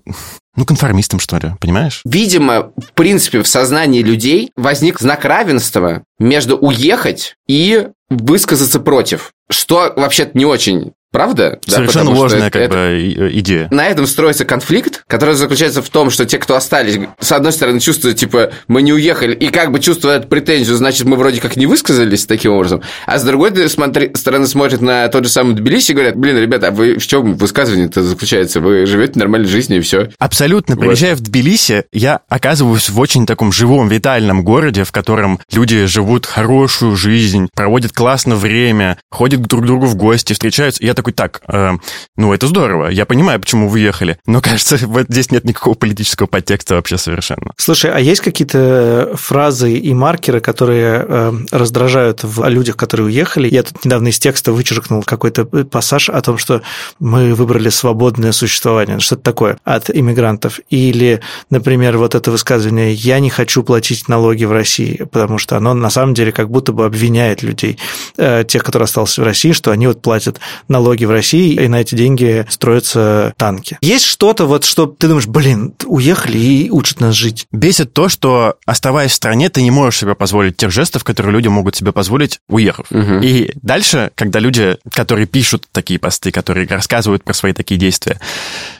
ну, 0.59 0.65
конформистом, 0.65 1.19
что 1.19 1.37
ли, 1.37 1.53
понимаешь? 1.61 2.01
Видимо, 2.03 2.73
в 2.75 2.91
принципе, 2.93 3.41
в 3.41 3.47
сознании 3.47 4.01
людей 4.01 4.51
возник 4.57 4.99
знак 4.99 5.23
равенства 5.23 6.03
между 6.19 6.57
уехать 6.57 7.35
и 7.47 7.87
высказаться 8.09 8.81
против. 8.81 9.31
Что 9.49 9.93
вообще-то 9.95 10.37
не 10.37 10.45
очень 10.45 10.91
Правда? 11.11 11.59
Совершенно 11.65 12.11
да, 12.11 12.17
ложная 12.17 12.51
как 12.51 12.61
это... 12.61 12.73
бы 12.75 13.29
идея. 13.33 13.67
На 13.71 13.87
этом 13.87 14.05
строится 14.05 14.45
конфликт, 14.45 15.03
который 15.07 15.35
заключается 15.35 15.81
в 15.81 15.89
том, 15.89 16.09
что 16.09 16.25
те, 16.25 16.37
кто 16.37 16.55
остались, 16.55 16.99
с 17.19 17.31
одной 17.31 17.51
стороны, 17.51 17.79
чувствуют, 17.79 18.17
типа, 18.17 18.51
мы 18.67 18.81
не 18.81 18.93
уехали, 18.93 19.33
и 19.33 19.49
как 19.49 19.71
бы 19.71 19.79
чувствуют 19.79 20.29
претензию, 20.29 20.75
значит, 20.75 21.05
мы 21.05 21.15
вроде 21.15 21.41
как 21.41 21.55
не 21.55 21.65
высказались 21.65 22.25
таким 22.25 22.53
образом, 22.53 22.83
а 23.05 23.17
с 23.17 23.23
другой 23.23 23.51
стороны 23.69 24.45
смотрят 24.47 24.81
на 24.81 25.07
тот 25.07 25.23
же 25.23 25.29
самый 25.29 25.55
Тбилиси 25.55 25.91
и 25.91 25.93
говорят, 25.95 26.15
блин, 26.15 26.37
ребята, 26.37 26.67
а 26.67 26.71
вы 26.71 26.99
в 26.99 27.07
чем 27.07 27.35
высказывание-то 27.35 28.03
заключается? 28.03 28.59
Вы 28.59 28.85
живете 28.85 29.17
нормальной 29.17 29.47
жизнью 29.47 29.79
и 29.79 29.81
все. 29.81 30.09
Абсолютно. 30.19 30.75
Вот. 30.75 30.81
Приезжая 30.81 31.15
в 31.15 31.21
Тбилиси, 31.21 31.85
я 31.91 32.21
оказываюсь 32.29 32.89
в 32.89 32.99
очень 32.99 33.25
таком 33.25 33.51
живом, 33.51 33.87
витальном 33.87 34.43
городе, 34.43 34.83
в 34.83 34.91
котором 34.91 35.39
люди 35.51 35.85
живут 35.85 36.25
хорошую 36.25 36.95
жизнь, 36.95 37.49
проводят 37.55 37.93
классно 37.93 38.35
время, 38.35 38.97
ходят 39.09 39.41
друг 39.41 39.63
к 39.63 39.65
другу 39.65 39.87
в 39.87 39.95
гости, 39.95 40.33
встречаются. 40.33 40.83
Я 40.83 40.93
такой, 40.99 41.13
так, 41.13 41.41
э, 41.47 41.71
ну 42.17 42.33
это 42.33 42.47
здорово, 42.47 42.87
я 42.87 43.05
понимаю, 43.05 43.39
почему 43.39 43.69
вы 43.69 43.79
ехали, 43.79 44.17
но 44.25 44.41
кажется, 44.41 44.77
вот 44.81 45.05
здесь 45.09 45.31
нет 45.31 45.45
никакого 45.45 45.75
политического 45.75 46.27
подтекста 46.27 46.75
вообще 46.75 46.97
совершенно. 46.97 47.53
Слушай, 47.57 47.91
а 47.91 47.99
есть 47.99 48.21
какие-то 48.21 49.11
фразы 49.15 49.73
и 49.73 49.93
маркеры, 49.93 50.41
которые 50.41 51.05
э, 51.07 51.33
раздражают 51.51 52.23
в 52.23 52.47
людях, 52.49 52.75
которые 52.75 53.07
уехали? 53.07 53.47
Я 53.49 53.63
тут 53.63 53.85
недавно 53.85 54.09
из 54.09 54.19
текста 54.19 54.51
вычеркнул 54.51 55.03
какой-то 55.03 55.45
пассаж 55.45 56.09
о 56.09 56.21
том, 56.21 56.37
что 56.37 56.61
мы 56.99 57.33
выбрали 57.33 57.69
свободное 57.69 58.31
существование, 58.31 58.99
что-то 58.99 59.21
такое 59.21 59.57
от 59.63 59.89
иммигрантов. 59.89 60.59
Или, 60.69 61.21
например, 61.49 61.97
вот 61.97 62.15
это 62.15 62.31
высказывание 62.31 62.93
«я 62.93 63.19
не 63.19 63.29
хочу 63.29 63.63
платить 63.63 64.07
налоги 64.07 64.45
в 64.45 64.51
России», 64.51 65.07
потому 65.11 65.37
что 65.37 65.57
оно 65.57 65.73
на 65.73 65.89
самом 65.89 66.13
деле 66.13 66.31
как 66.31 66.49
будто 66.49 66.73
бы 66.73 66.85
обвиняет 66.85 67.43
людей, 67.43 67.77
э, 68.17 68.43
тех, 68.47 68.63
которые 68.63 68.85
остались 68.85 69.17
в 69.17 69.23
России, 69.23 69.51
что 69.51 69.71
они 69.71 69.87
вот 69.87 70.01
платят 70.01 70.39
налоги 70.67 70.88
в 70.97 71.11
России 71.11 71.29
России, 71.29 71.53
и 71.53 71.67
на 71.67 71.81
эти 71.81 71.95
деньги 71.95 72.45
строятся 72.49 73.33
танки. 73.37 73.77
Есть 73.81 74.05
что-то, 74.05 74.45
вот, 74.45 74.65
что 74.65 74.87
ты 74.87 75.07
думаешь, 75.07 75.27
блин, 75.27 75.73
уехали 75.85 76.37
и 76.37 76.69
учат 76.69 76.99
нас 76.99 77.15
жить? 77.15 77.45
Бесит 77.51 77.93
то, 77.93 78.09
что, 78.09 78.55
оставаясь 78.65 79.11
в 79.11 79.15
стране, 79.15 79.49
ты 79.49 79.61
не 79.61 79.71
можешь 79.71 79.99
себе 79.99 80.15
позволить 80.15 80.57
тех 80.57 80.71
жестов, 80.71 81.03
которые 81.03 81.33
люди 81.33 81.47
могут 81.47 81.75
себе 81.75 81.91
позволить, 81.91 82.39
уехав. 82.47 82.87
Угу. 82.91 83.19
И 83.21 83.51
дальше, 83.61 84.11
когда 84.15 84.39
люди, 84.39 84.77
которые 84.91 85.27
пишут 85.27 85.67
такие 85.71 85.99
посты, 85.99 86.31
которые 86.31 86.67
рассказывают 86.67 87.23
про 87.23 87.33
свои 87.33 87.53
такие 87.53 87.79
действия, 87.79 88.19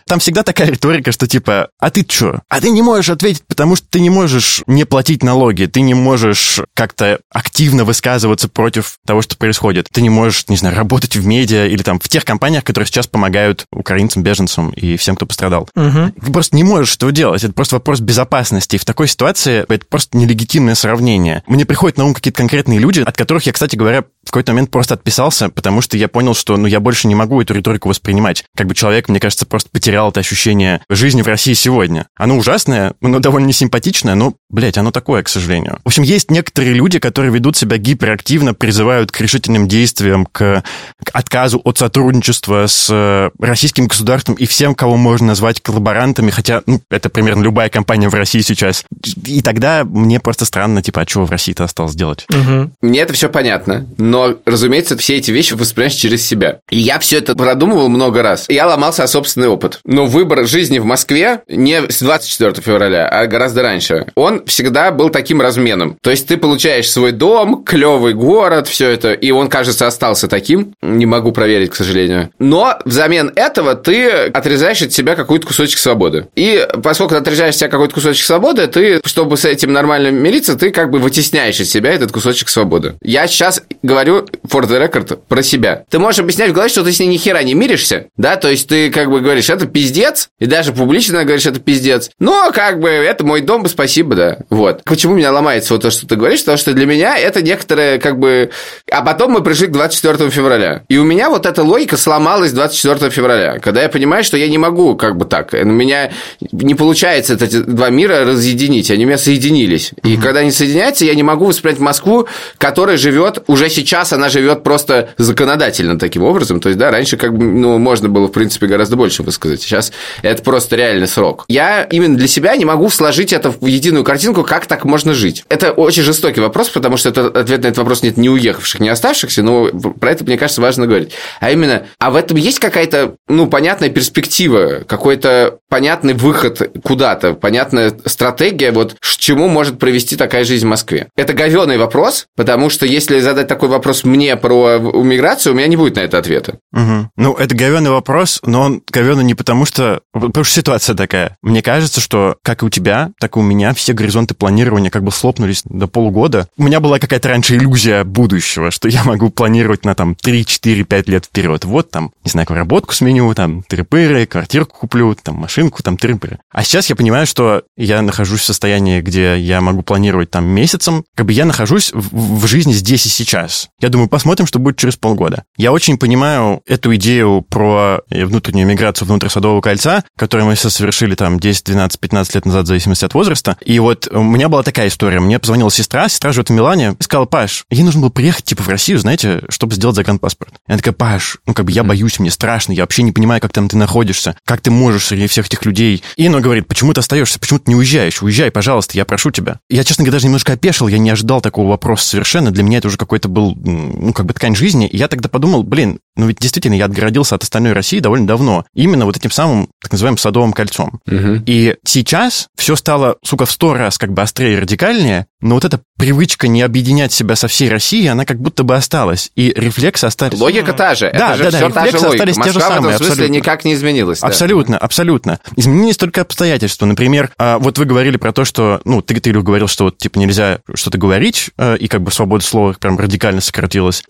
там 0.09 0.19
всегда 0.19 0.41
такая 0.41 0.69
риторика, 0.69 1.11
что 1.11 1.27
типа, 1.27 1.69
а 1.79 1.91
ты 1.91 2.03
чё? 2.03 2.39
А 2.49 2.59
ты 2.59 2.71
не 2.71 2.81
можешь 2.81 3.11
ответить, 3.11 3.43
потому 3.47 3.75
что 3.75 3.85
ты 3.89 3.99
не 3.99 4.09
можешь 4.09 4.63
не 4.65 4.83
платить 4.83 5.23
налоги, 5.23 5.65
ты 5.65 5.81
не 5.81 5.93
можешь 5.93 6.59
как-то 6.73 7.19
активно 7.31 7.83
высказываться 7.85 8.49
против 8.49 8.97
того, 9.05 9.21
что 9.21 9.37
происходит. 9.37 9.87
Ты 9.91 10.01
не 10.01 10.09
можешь, 10.09 10.45
не 10.47 10.57
знаю, 10.57 10.75
работать 10.75 11.15
в 11.15 11.25
медиа 11.25 11.67
или 11.67 11.83
там 11.83 11.99
в 11.99 12.09
тех 12.09 12.25
компаниях, 12.25 12.63
которые 12.63 12.87
сейчас 12.87 13.05
помогают 13.05 13.65
украинцам, 13.71 14.23
беженцам 14.23 14.71
и 14.71 14.97
всем, 14.97 15.15
кто 15.15 15.27
пострадал. 15.27 15.69
Угу. 15.75 16.13
Ты 16.25 16.31
просто 16.31 16.55
не 16.55 16.63
можешь 16.63 16.95
этого 16.95 17.11
делать. 17.11 17.43
Это 17.43 17.53
просто 17.53 17.75
вопрос 17.75 17.99
безопасности. 17.99 18.77
И 18.77 18.79
в 18.79 18.85
такой 18.85 19.07
ситуации 19.07 19.63
это 19.69 19.85
просто 19.87 20.17
нелегитимное 20.17 20.73
сравнение. 20.73 21.43
Мне 21.45 21.65
приходят 21.65 21.99
на 21.99 22.05
ум 22.05 22.15
какие-то 22.15 22.37
конкретные 22.37 22.79
люди, 22.79 23.01
от 23.01 23.15
которых 23.15 23.45
я, 23.45 23.53
кстати 23.53 23.75
говоря, 23.75 24.05
в 24.29 24.31
какой-то 24.31 24.51
момент 24.51 24.69
просто 24.69 24.93
отписался, 24.93 25.49
потому 25.49 25.81
что 25.81 25.97
я 25.97 26.07
понял, 26.07 26.35
что 26.35 26.55
ну, 26.55 26.67
я 26.67 26.79
больше 26.79 27.07
не 27.07 27.15
могу 27.15 27.41
эту 27.41 27.55
риторику 27.55 27.89
воспринимать. 27.89 28.45
Как 28.55 28.67
бы 28.67 28.75
человек, 28.75 29.09
мне 29.09 29.19
кажется, 29.19 29.47
просто 29.47 29.71
потерял 29.71 30.11
это 30.11 30.19
ощущение 30.19 30.81
жизни 30.87 31.23
в 31.23 31.27
России 31.27 31.53
сегодня. 31.53 32.05
Оно 32.15 32.37
ужасное, 32.37 32.93
оно 33.01 33.17
довольно 33.17 33.47
несимпатичное, 33.47 34.13
но, 34.13 34.35
блядь, 34.51 34.77
оно 34.77 34.91
такое, 34.91 35.23
к 35.23 35.29
сожалению. 35.29 35.79
В 35.83 35.87
общем, 35.87 36.03
есть 36.03 36.29
некоторые 36.29 36.75
люди, 36.75 36.99
которые 36.99 37.33
ведут 37.33 37.57
себя 37.57 37.77
гиперактивно, 37.77 38.53
призывают 38.53 39.11
к 39.11 39.19
решительным 39.19 39.67
действиям, 39.67 40.27
к, 40.27 40.63
к 41.03 41.09
отказу 41.11 41.59
от 41.63 41.79
сотрудничества 41.79 42.67
с 42.67 42.87
э, 42.91 43.31
российским 43.39 43.87
государством 43.87 44.35
и 44.35 44.45
всем, 44.45 44.75
кого 44.75 44.95
можно 44.95 45.25
назвать 45.25 45.59
коллаборантами, 45.59 46.29
хотя, 46.29 46.61
ну, 46.67 46.83
это 46.91 47.09
примерно 47.09 47.41
любая 47.41 47.69
компания 47.69 48.09
в 48.09 48.13
России 48.13 48.41
сейчас. 48.41 48.83
И 49.25 49.41
тогда 49.41 49.83
мне 49.83 50.19
просто 50.19 50.45
странно, 50.45 50.83
типа, 50.83 51.01
а 51.01 51.05
чего 51.07 51.25
в 51.25 51.31
России-то 51.31 51.63
осталось 51.63 51.95
делать? 51.95 52.27
Угу. 52.29 52.73
Мне 52.83 52.99
это 52.99 53.13
все 53.13 53.27
понятно, 53.27 53.87
но 53.97 54.18
но, 54.19 54.37
разумеется, 54.45 54.97
все 54.97 55.15
эти 55.15 55.31
вещи 55.31 55.53
воспринимаешь 55.53 55.93
через 55.93 56.27
себя. 56.27 56.59
И 56.69 56.77
я 56.77 56.99
все 56.99 57.19
это 57.19 57.35
продумывал 57.35 57.87
много 57.87 58.21
раз. 58.21 58.47
Я 58.49 58.67
ломался 58.67 59.03
о 59.03 59.07
собственный 59.07 59.47
опыт. 59.47 59.79
Но 59.85 60.07
выбор 60.07 60.45
жизни 60.45 60.79
в 60.79 60.85
Москве 60.85 61.41
не 61.47 61.89
с 61.89 62.01
24 62.01 62.61
февраля, 62.61 63.07
а 63.07 63.27
гораздо 63.27 63.61
раньше. 63.61 64.07
Он 64.15 64.45
всегда 64.45 64.91
был 64.91 65.09
таким 65.09 65.39
разменом. 65.39 65.97
То 66.01 66.11
есть 66.11 66.27
ты 66.27 66.35
получаешь 66.35 66.89
свой 66.89 67.13
дом, 67.13 67.63
клевый 67.63 68.13
город, 68.13 68.67
все 68.67 68.89
это, 68.89 69.13
и 69.13 69.31
он, 69.31 69.47
кажется, 69.47 69.87
остался 69.87 70.27
таким. 70.27 70.73
Не 70.81 71.05
могу 71.05 71.31
проверить, 71.31 71.69
к 71.69 71.75
сожалению. 71.75 72.29
Но 72.39 72.77
взамен 72.83 73.31
этого 73.35 73.75
ты 73.75 74.09
отрезаешь 74.09 74.81
от 74.81 74.91
себя 74.91 75.15
какой-то 75.15 75.47
кусочек 75.47 75.79
свободы. 75.79 76.27
И 76.35 76.67
поскольку 76.83 77.13
ты 77.13 77.21
отрезаешь 77.21 77.53
от 77.53 77.59
себя 77.59 77.69
какой-то 77.69 77.93
кусочек 77.93 78.25
свободы, 78.25 78.67
ты, 78.67 78.99
чтобы 79.05 79.37
с 79.37 79.45
этим 79.45 79.71
нормально 79.71 80.11
мириться, 80.11 80.55
ты 80.55 80.71
как 80.71 80.91
бы 80.91 80.99
вытесняешь 80.99 81.59
из 81.59 81.69
себя 81.69 81.91
этот 81.91 82.11
кусочек 82.11 82.49
свободы. 82.49 82.95
Я 83.01 83.27
сейчас 83.27 83.63
говорю 83.81 84.08
говорю, 84.09 84.27
for 84.47 84.63
the 84.67 84.79
record, 84.79 85.19
про 85.27 85.43
себя. 85.43 85.83
Ты 85.89 85.99
можешь 85.99 86.19
объяснять 86.19 86.49
в 86.51 86.53
голове, 86.53 86.69
что 86.69 86.83
ты 86.83 86.91
с 86.91 86.99
ней 86.99 87.07
ни 87.07 87.17
хера 87.17 87.41
не 87.43 87.53
миришься, 87.53 88.07
да, 88.17 88.35
то 88.35 88.49
есть 88.49 88.67
ты 88.67 88.89
как 88.89 89.09
бы 89.09 89.21
говоришь, 89.21 89.49
это 89.49 89.65
пиздец, 89.65 90.29
и 90.39 90.45
даже 90.45 90.73
публично 90.73 91.23
говоришь, 91.23 91.45
это 91.45 91.59
пиздец. 91.59 92.09
Но 92.19 92.51
как 92.53 92.79
бы 92.79 92.89
это 92.89 93.25
мой 93.25 93.41
дом, 93.41 93.67
спасибо, 93.67 94.15
да. 94.15 94.37
Вот. 94.49 94.83
Почему 94.83 95.15
меня 95.15 95.31
ломается 95.31 95.73
вот 95.73 95.81
то, 95.81 95.91
что 95.91 96.07
ты 96.07 96.15
говоришь, 96.15 96.39
потому 96.41 96.57
что 96.57 96.73
для 96.73 96.85
меня 96.85 97.17
это 97.17 97.41
некоторое 97.41 97.99
как 97.99 98.19
бы... 98.19 98.49
А 98.91 99.01
потом 99.01 99.31
мы 99.31 99.43
пришли 99.43 99.67
к 99.67 99.71
24 99.71 100.29
февраля. 100.29 100.83
И 100.87 100.97
у 100.97 101.03
меня 101.03 101.29
вот 101.29 101.45
эта 101.45 101.63
логика 101.63 101.97
сломалась 101.97 102.51
24 102.51 103.09
февраля, 103.11 103.59
когда 103.59 103.81
я 103.81 103.89
понимаю, 103.89 104.23
что 104.23 104.37
я 104.37 104.47
не 104.47 104.57
могу 104.57 104.95
как 104.95 105.17
бы 105.17 105.25
так. 105.25 105.53
У 105.53 105.65
меня 105.65 106.11
не 106.51 106.75
получается 106.75 107.35
эти 107.35 107.57
два 107.57 107.89
мира 107.89 108.25
разъединить, 108.25 108.91
они 108.91 109.05
у 109.05 109.07
меня 109.07 109.17
соединились. 109.17 109.91
И 110.03 110.15
mm-hmm. 110.15 110.21
когда 110.21 110.39
они 110.41 110.51
соединяются, 110.51 111.05
я 111.05 111.15
не 111.15 111.23
могу 111.23 111.45
воспринять 111.45 111.79
Москву, 111.79 112.27
которая 112.57 112.97
живет 112.97 113.43
уже 113.47 113.69
сейчас 113.69 113.98
сейчас 113.99 114.13
она 114.13 114.29
живет 114.29 114.63
просто 114.63 115.09
законодательно 115.17 115.99
таким 115.99 116.23
образом. 116.23 116.59
То 116.59 116.69
есть, 116.69 116.79
да, 116.79 116.91
раньше 116.91 117.17
как 117.17 117.37
бы, 117.37 117.43
ну, 117.43 117.77
можно 117.77 118.07
было, 118.07 118.27
в 118.27 118.31
принципе, 118.31 118.67
гораздо 118.67 118.95
больше 118.95 119.23
высказать. 119.23 119.61
Сейчас 119.61 119.91
это 120.21 120.41
просто 120.41 120.75
реальный 120.75 121.07
срок. 121.07 121.45
Я 121.47 121.83
именно 121.83 122.15
для 122.15 122.27
себя 122.27 122.55
не 122.55 122.65
могу 122.65 122.89
сложить 122.89 123.33
это 123.33 123.51
в 123.51 123.65
единую 123.65 124.03
картинку, 124.03 124.43
как 124.43 124.67
так 124.67 124.85
можно 124.85 125.13
жить. 125.13 125.43
Это 125.49 125.71
очень 125.71 126.03
жестокий 126.03 126.39
вопрос, 126.39 126.69
потому 126.69 126.97
что 126.97 127.09
это, 127.09 127.27
ответ 127.27 127.63
на 127.63 127.67
этот 127.67 127.79
вопрос 127.79 128.03
нет 128.03 128.17
не 128.17 128.29
уехавших, 128.29 128.79
не 128.79 128.89
оставшихся, 128.89 129.43
но 129.43 129.65
про 129.67 130.11
это, 130.11 130.23
мне 130.23 130.37
кажется, 130.37 130.61
важно 130.61 130.87
говорить. 130.87 131.11
А 131.39 131.51
именно, 131.51 131.87
а 131.99 132.11
в 132.11 132.15
этом 132.15 132.37
есть 132.37 132.59
какая-то, 132.59 133.15
ну, 133.27 133.47
понятная 133.47 133.89
перспектива, 133.89 134.83
какой-то 134.87 135.57
понятный 135.67 136.13
выход 136.13 136.71
куда-то, 136.83 137.33
понятная 137.33 137.93
стратегия, 138.05 138.71
вот 138.71 138.95
к 138.99 139.05
чему 139.17 139.47
может 139.47 139.77
привести 139.77 140.15
такая 140.15 140.43
жизнь 140.43 140.65
в 140.65 140.69
Москве. 140.69 141.07
Это 141.15 141.33
говеный 141.33 141.77
вопрос, 141.77 142.25
потому 142.35 142.69
что 142.69 142.85
если 142.85 143.19
задать 143.19 143.47
такой 143.47 143.67
вопрос 143.67 143.88
вопрос 143.89 144.03
мне 144.03 144.35
про 144.35 144.77
миграцию, 144.77 145.53
у 145.53 145.55
меня 145.55 145.67
не 145.67 145.75
будет 145.75 145.95
на 145.95 146.01
это 146.01 146.17
ответа. 146.17 146.59
Угу. 146.73 147.09
Ну, 147.17 147.33
это 147.33 147.55
говенный 147.55 147.89
вопрос, 147.89 148.39
но 148.45 148.61
он 148.61 148.83
говенный 148.91 149.23
не 149.23 149.33
потому, 149.33 149.65
что... 149.65 150.01
Потому 150.13 150.43
что 150.43 150.53
ситуация 150.53 150.95
такая. 150.95 151.37
Мне 151.41 151.61
кажется, 151.61 151.99
что 152.01 152.37
как 152.43 152.61
и 152.61 152.65
у 152.65 152.69
тебя, 152.69 153.11
так 153.19 153.35
и 153.35 153.39
у 153.39 153.41
меня 153.41 153.73
все 153.73 153.93
горизонты 153.93 154.35
планирования 154.35 154.91
как 154.91 155.03
бы 155.03 155.11
слопнулись 155.11 155.63
до 155.65 155.87
полугода. 155.87 156.47
У 156.57 156.63
меня 156.63 156.79
была 156.79 156.99
какая-то 156.99 157.29
раньше 157.29 157.55
иллюзия 157.55 158.03
будущего, 158.03 158.69
что 158.69 158.87
я 158.87 159.03
могу 159.03 159.29
планировать 159.31 159.85
на 159.85 159.95
там 159.95 160.15
3, 160.15 160.45
4, 160.45 160.83
5 160.83 161.07
лет 161.07 161.25
вперед. 161.25 161.65
Вот 161.65 161.89
там, 161.89 162.11
не 162.23 162.31
знаю, 162.31 162.47
работку 162.49 162.93
сменю, 162.93 163.33
там, 163.33 163.63
тыры 163.63 163.85
квартирку 164.27 164.77
куплю, 164.79 165.15
там, 165.15 165.35
машинку, 165.35 165.81
там, 165.81 165.97
тыры 165.97 166.19
А 166.51 166.63
сейчас 166.63 166.89
я 166.89 166.95
понимаю, 166.95 167.25
что 167.25 167.63
я 167.75 168.01
нахожусь 168.01 168.41
в 168.41 168.45
состоянии, 168.45 169.01
где 169.01 169.37
я 169.39 169.61
могу 169.61 169.81
планировать 169.81 170.29
там 170.29 170.45
месяцем. 170.45 171.03
Как 171.15 171.25
бы 171.25 171.33
я 171.33 171.45
нахожусь 171.45 171.91
в, 171.93 172.41
в 172.41 172.47
жизни 172.47 172.73
здесь 172.73 173.05
и 173.05 173.09
сейчас. 173.09 173.69
Я 173.79 173.89
думаю, 173.89 174.09
посмотрим, 174.09 174.45
что 174.45 174.59
будет 174.59 174.77
через 174.77 174.97
полгода. 174.97 175.43
Я 175.57 175.71
очень 175.71 175.97
понимаю 175.97 176.61
эту 176.67 176.95
идею 176.95 177.45
про 177.47 178.01
э, 178.09 178.25
внутреннюю 178.25 178.67
миграцию 178.67 179.07
внутрь 179.07 179.29
Садового 179.29 179.61
кольца, 179.61 180.03
которую 180.17 180.47
мы 180.47 180.55
совершили 180.55 181.15
там 181.15 181.39
10, 181.39 181.63
12, 181.65 181.99
15 181.99 182.35
лет 182.35 182.45
назад, 182.45 182.65
в 182.65 182.67
зависимости 182.67 183.05
от 183.05 183.13
возраста. 183.13 183.57
И 183.63 183.79
вот 183.79 184.07
у 184.11 184.21
меня 184.21 184.49
была 184.49 184.63
такая 184.63 184.89
история. 184.89 185.19
Мне 185.19 185.39
позвонила 185.39 185.71
сестра, 185.71 186.09
сестра 186.09 186.31
живет 186.33 186.49
в 186.49 186.53
Милане, 186.53 186.95
и 186.99 187.03
сказала, 187.03 187.25
Паш, 187.25 187.65
ей 187.69 187.83
нужно 187.83 188.01
было 188.01 188.09
приехать 188.09 188.45
типа 188.45 188.63
в 188.63 188.67
Россию, 188.67 188.99
знаете, 188.99 189.43
чтобы 189.49 189.75
сделать 189.75 189.95
загранпаспорт. 189.95 190.53
И 190.67 190.71
она 190.71 190.77
такая, 190.77 190.93
Паш, 190.93 191.37
ну 191.45 191.53
как 191.53 191.65
бы 191.65 191.71
я 191.71 191.83
боюсь, 191.83 192.19
мне 192.19 192.31
страшно, 192.31 192.73
я 192.73 192.83
вообще 192.83 193.03
не 193.03 193.11
понимаю, 193.11 193.41
как 193.41 193.53
там 193.53 193.69
ты 193.69 193.77
находишься, 193.77 194.35
как 194.45 194.61
ты 194.61 194.71
можешь 194.71 195.05
среди 195.05 195.27
всех 195.27 195.47
этих 195.47 195.65
людей. 195.65 196.03
И 196.17 196.27
она 196.27 196.41
говорит, 196.41 196.67
почему 196.67 196.93
ты 196.93 196.99
остаешься, 196.99 197.39
почему 197.39 197.59
ты 197.59 197.71
не 197.71 197.75
уезжаешь? 197.75 198.21
Уезжай, 198.21 198.51
пожалуйста, 198.51 198.97
я 198.97 199.05
прошу 199.05 199.31
тебя. 199.31 199.59
Я, 199.69 199.83
честно 199.83 200.03
говоря, 200.03 200.17
даже 200.17 200.25
немножко 200.25 200.53
опешил, 200.53 200.87
я 200.87 200.97
не 200.97 201.09
ожидал 201.09 201.39
такого 201.39 201.69
вопроса 201.69 202.09
совершенно. 202.09 202.51
Для 202.51 202.63
меня 202.63 202.79
это 202.79 202.87
уже 202.87 202.97
какой-то 202.97 203.29
был 203.29 203.55
ну, 203.69 204.13
как 204.13 204.25
бы 204.25 204.33
ткань 204.33 204.55
жизни. 204.55 204.87
И 204.87 204.97
я 204.97 205.07
тогда 205.07 205.29
подумал, 205.29 205.63
блин, 205.63 205.99
ну 206.15 206.27
ведь 206.27 206.39
действительно 206.39 206.75
я 206.75 206.85
отгородился 206.85 207.35
от 207.35 207.43
остальной 207.43 207.73
России 207.73 207.99
довольно 207.99 208.27
давно. 208.27 208.65
Именно 208.73 209.05
вот 209.05 209.17
этим 209.17 209.31
самым 209.31 209.69
так 209.81 209.91
называемым 209.91 210.17
Садовым 210.17 210.53
кольцом. 210.53 210.99
Мгм. 211.05 211.43
И 211.45 211.75
сейчас 211.85 212.47
все 212.57 212.75
стало, 212.75 213.17
сука, 213.23 213.45
в 213.45 213.51
сто 213.51 213.73
раз 213.73 213.97
как 213.97 214.11
бы 214.13 214.21
острее 214.21 214.53
и 214.53 214.59
радикальнее, 214.59 215.27
но 215.41 215.55
вот 215.55 215.63
эта 215.63 215.79
привычка 215.97 216.47
не 216.47 216.61
объединять 216.61 217.13
себя 217.13 217.35
со 217.35 217.47
всей 217.47 217.69
Россией, 217.69 218.07
она 218.07 218.25
как 218.25 218.39
будто 218.41 218.63
бы 218.63 218.75
осталась. 218.75 219.31
И 219.35 219.53
рефлексы 219.55 220.05
остались. 220.05 220.37
Логика 220.37 220.73
та 220.73 220.95
же. 220.95 221.11
Да, 221.13 221.35
это 221.35 221.37
же 221.37 221.43
да, 221.43 221.51
да, 221.51 221.57
все 221.57 221.69
та 221.69 221.81
же 221.81 221.87
рефлексы 221.87 222.07
остались 222.07 222.35
те 222.35 222.51
же 222.51 222.59
Москва 222.59 222.61
в 222.61 222.75
самые, 222.75 222.95
этом 222.95 222.97
смысле 222.97 223.11
абсолютно. 223.11 223.33
никак 223.35 223.65
не 223.65 223.73
изменилась. 223.73 224.19
да. 224.19 224.27
Абсолютно, 224.27 224.77
абсолютно. 224.77 225.39
Изменились 225.55 225.97
только 225.97 226.21
обстоятельства. 226.21 226.85
Например, 226.85 227.31
а, 227.37 227.57
вот 227.59 227.77
вы 227.77 227.85
говорили 227.85 228.17
про 228.17 228.33
то, 228.33 228.43
что, 228.43 228.81
ну, 228.83 229.01
ты, 229.01 229.17
ты 229.19 229.31
говорил, 229.31 229.67
что 229.67 229.85
вот, 229.85 229.97
типа, 229.97 230.19
нельзя 230.19 230.59
что-то 230.73 230.97
говорить, 230.97 231.51
а, 231.57 231.75
и 231.75 231.87
как 231.87 232.01
бы 232.01 232.11
свобода 232.11 232.43
слова 232.43 232.73
прям 232.73 232.97
радикально 232.97 233.39
сократилась. 233.39 233.58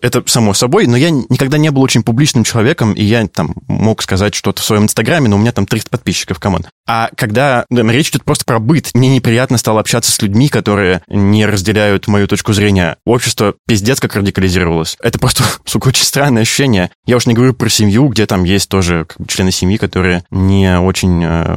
Это 0.00 0.22
само 0.26 0.54
собой, 0.54 0.86
но 0.86 0.96
я 0.96 1.10
никогда 1.10 1.58
не 1.58 1.70
был 1.70 1.82
очень 1.82 2.02
публичным 2.02 2.44
человеком, 2.44 2.92
и 2.92 3.02
я 3.02 3.26
там 3.26 3.54
мог 3.68 4.02
сказать 4.02 4.34
что-то 4.34 4.62
в 4.62 4.64
своем 4.64 4.84
инстаграме, 4.84 5.28
но 5.28 5.36
у 5.36 5.38
меня 5.38 5.52
там 5.52 5.66
300 5.66 5.90
подписчиков, 5.90 6.38
come 6.38 6.54
on. 6.54 6.66
А 6.86 7.08
когда 7.16 7.64
да, 7.70 7.82
речь 7.82 8.10
идет 8.10 8.24
просто 8.24 8.44
про 8.44 8.58
быт, 8.58 8.90
мне 8.94 9.08
неприятно 9.08 9.58
стало 9.58 9.80
общаться 9.80 10.10
с 10.10 10.20
людьми, 10.20 10.48
которые 10.48 11.02
не 11.08 11.46
разделяют 11.46 12.08
мою 12.08 12.26
точку 12.26 12.52
зрения. 12.52 12.96
Общество 13.04 13.54
пиздец 13.66 14.00
как 14.00 14.16
радикализировалось. 14.16 14.96
Это 15.00 15.18
просто, 15.18 15.44
сука, 15.64 15.88
очень 15.88 16.04
странное 16.04 16.42
ощущение. 16.42 16.90
Я 17.06 17.16
уж 17.16 17.26
не 17.26 17.34
говорю 17.34 17.54
про 17.54 17.68
семью, 17.68 18.08
где 18.08 18.26
там 18.26 18.44
есть 18.44 18.68
тоже 18.68 19.06
как 19.08 19.18
бы, 19.18 19.26
члены 19.26 19.52
семьи, 19.52 19.76
которые 19.76 20.24
не 20.30 20.78
очень, 20.78 21.22
э, 21.24 21.56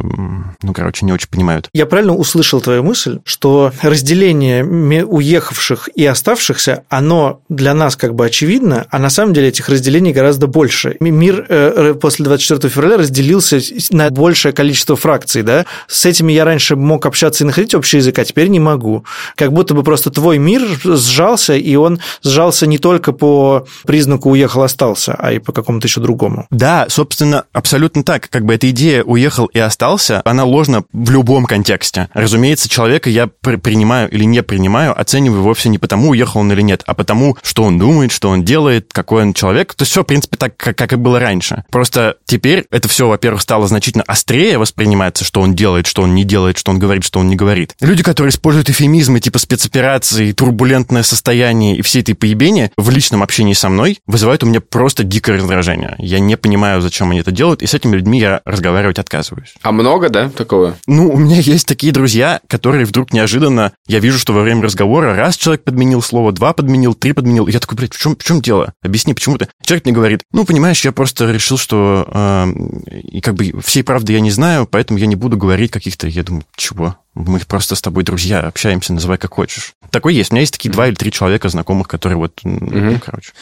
ну, 0.62 0.74
короче, 0.74 1.06
не 1.06 1.12
очень 1.12 1.30
понимают. 1.30 1.70
Я 1.74 1.86
правильно 1.86 2.16
услышал 2.16 2.62
твою 2.62 2.84
мысль, 2.84 3.20
что 3.26 3.72
разделение 3.82 4.64
уехавших 5.04 5.90
и 5.96 6.06
оставшихся, 6.06 6.84
оно 6.90 7.42
для 7.50 7.74
нас 7.74 7.83
как 7.92 8.16
бы 8.16 8.26
очевидно, 8.26 8.86
а 8.90 9.00
на 9.00 9.10
самом 9.10 9.34
деле 9.34 9.50
этих 9.50 9.70
разделений 9.70 10.12
гораздо 10.14 10.48
больше. 10.48 10.98
Ми- 11.00 11.12
Мир 11.12 11.46
э, 11.48 11.74
э, 11.76 11.94
после 11.94 12.26
24 12.26 12.70
февраля 12.74 12.98
разделился 12.98 13.60
на 13.92 14.10
большее 14.10 14.52
количество 14.54 14.96
фракций, 14.96 15.44
да? 15.44 15.66
С 15.88 16.06
этими 16.06 16.34
я 16.34 16.44
раньше 16.46 16.76
мог 16.76 17.06
общаться 17.06 17.44
и 17.44 17.48
находить 17.48 17.74
общий 17.76 17.98
язык, 17.98 18.18
а 18.20 18.26
теперь 18.26 18.48
не 18.48 18.60
могу. 18.60 19.06
Как 19.36 19.54
будто 19.54 19.74
бы 19.74 19.84
просто 19.84 20.10
твой 20.10 20.38
мир 20.38 20.62
сжался, 20.84 21.56
и 21.56 21.76
он 21.76 22.00
сжался 22.24 22.68
не 22.68 22.78
только 22.78 23.12
по 23.14 23.66
признаку 23.86 24.30
уехал, 24.32 24.64
остался, 24.64 25.14
а 25.18 25.32
и 25.34 25.40
по 25.40 25.52
какому-то 25.52 25.88
еще 25.88 26.02
другому. 26.02 26.48
Да, 26.50 26.86
собственно, 26.90 27.46
абсолютно 27.54 28.04
так. 28.04 28.30
Как 28.30 28.46
бы 28.46 28.54
эта 28.56 28.70
идея 28.70 29.04
«уехал 29.04 29.46
и 29.48 29.60
остался», 29.60 30.22
она 30.26 30.44
ложна 30.46 30.84
в 30.94 31.12
любом 31.12 31.46
контексте. 31.46 32.10
Разумеется, 32.14 32.70
человека 32.70 33.10
я 33.10 33.28
при- 33.42 33.58
принимаю 33.58 34.10
или 34.10 34.24
не 34.24 34.42
принимаю, 34.44 35.00
оцениваю 35.00 35.44
вовсе 35.44 35.70
не 35.70 35.78
потому, 35.78 36.10
уехал 36.10 36.42
он 36.42 36.52
или 36.52 36.62
нет, 36.62 36.84
а 36.86 36.94
потому, 36.94 37.38
что 37.44 37.64
он 37.64 37.73
думает, 37.80 38.12
что 38.12 38.30
он 38.30 38.44
делает, 38.44 38.92
какой 38.92 39.24
он 39.24 39.34
человек. 39.34 39.74
То 39.74 39.84
есть 39.84 39.92
все, 39.92 40.04
в 40.04 40.06
принципе, 40.06 40.38
так, 40.38 40.58
как, 40.58 40.78
как 40.78 40.94
и 40.94 40.96
было 40.96 41.20
раньше. 41.20 41.64
Просто 41.72 42.18
теперь 42.26 42.66
это 42.72 42.88
все, 42.88 43.08
во-первых, 43.08 43.42
стало 43.42 43.68
значительно 43.68 44.04
острее 44.08 44.58
восприниматься, 44.58 45.24
что 45.24 45.42
он 45.42 45.56
делает, 45.56 45.88
что 45.88 46.02
он 46.02 46.16
не 46.16 46.24
делает, 46.24 46.58
что 46.58 46.72
он 46.72 46.80
говорит, 46.80 47.04
что 47.04 47.20
он 47.20 47.28
не 47.28 47.36
говорит. 47.36 47.76
Люди, 47.82 48.04
которые 48.04 48.32
используют 48.32 48.70
эфемизмы 48.70 49.20
типа 49.20 49.40
спецоперации, 49.40 50.32
турбулентное 50.32 51.04
состояние 51.04 51.78
и 51.78 51.82
все 51.82 52.02
этой 52.02 52.16
поебения 52.16 52.72
в 52.78 52.90
личном 52.90 53.24
общении 53.24 53.54
со 53.54 53.70
мной 53.70 54.00
вызывают 54.08 54.44
у 54.44 54.48
меня 54.48 54.62
просто 54.62 55.04
дикое 55.04 55.38
раздражение. 55.38 55.96
Я 55.98 56.20
не 56.20 56.38
понимаю, 56.38 56.82
зачем 56.82 57.12
они 57.12 57.20
это 57.20 57.32
делают, 57.32 57.62
и 57.62 57.68
с 57.68 57.74
этими 57.74 57.96
людьми 57.96 58.20
я 58.20 58.42
разговаривать 58.46 59.00
отказываюсь. 59.00 59.54
А 59.62 59.72
много, 59.72 60.10
да, 60.10 60.30
такого? 60.30 60.76
Ну, 60.88 61.10
у 61.10 61.18
меня 61.18 61.38
есть 61.40 61.68
такие 61.68 61.92
друзья, 61.94 62.42
которые 62.48 62.86
вдруг 62.86 63.14
неожиданно, 63.14 63.74
я 63.88 64.00
вижу, 64.00 64.20
что 64.20 64.34
во 64.34 64.42
время 64.42 64.64
разговора 64.64 65.16
раз 65.16 65.38
человек 65.38 65.64
подменил 65.64 66.02
слово, 66.02 66.32
два 66.32 66.54
подменил, 66.54 66.94
три 66.94 67.14
подменил, 67.14 67.48
я 67.48 67.60
такой, 67.64 67.78
блядь, 67.78 67.94
в 67.94 68.00
чем, 68.00 68.16
в 68.16 68.24
чем 68.24 68.42
дело? 68.42 68.74
Объясни, 68.82 69.14
почему 69.14 69.38
ты? 69.38 69.48
Человек 69.64 69.86
мне 69.86 69.94
говорит, 69.94 70.22
ну, 70.32 70.46
понимаешь, 70.46 70.84
я 70.86 70.92
просто 70.92 71.32
решил, 71.32 71.58
что 71.58 72.08
э, 72.08 72.48
и 72.92 73.22
как 73.22 73.36
бы 73.36 73.62
всей 73.62 73.84
правды 73.84 74.14
я 74.14 74.20
не 74.20 74.32
знаю, 74.32 74.68
поэтому 74.70 75.00
я 75.00 75.06
не 75.06 75.16
буду 75.16 75.38
говорить 75.38 75.72
каких-то, 75.72 76.08
я 76.08 76.24
думаю, 76.24 76.44
чего? 76.56 76.98
Мы 77.16 77.40
просто 77.40 77.76
с 77.76 77.82
тобой 77.82 78.04
друзья, 78.04 78.40
общаемся, 78.40 78.94
называй 78.94 79.18
как 79.18 79.34
хочешь. 79.34 79.74
Такой 79.92 80.16
есть. 80.16 80.32
У 80.32 80.34
меня 80.34 80.42
есть 80.42 80.54
такие 80.54 80.72
два 80.72 80.88
или 80.88 80.96
три 80.96 81.12
человека 81.12 81.48
знакомых, 81.50 81.88
которые 81.88 82.18
вот, 82.18 82.40
м, 82.44 82.58
ну, 82.60 83.00
короче. 83.00 83.34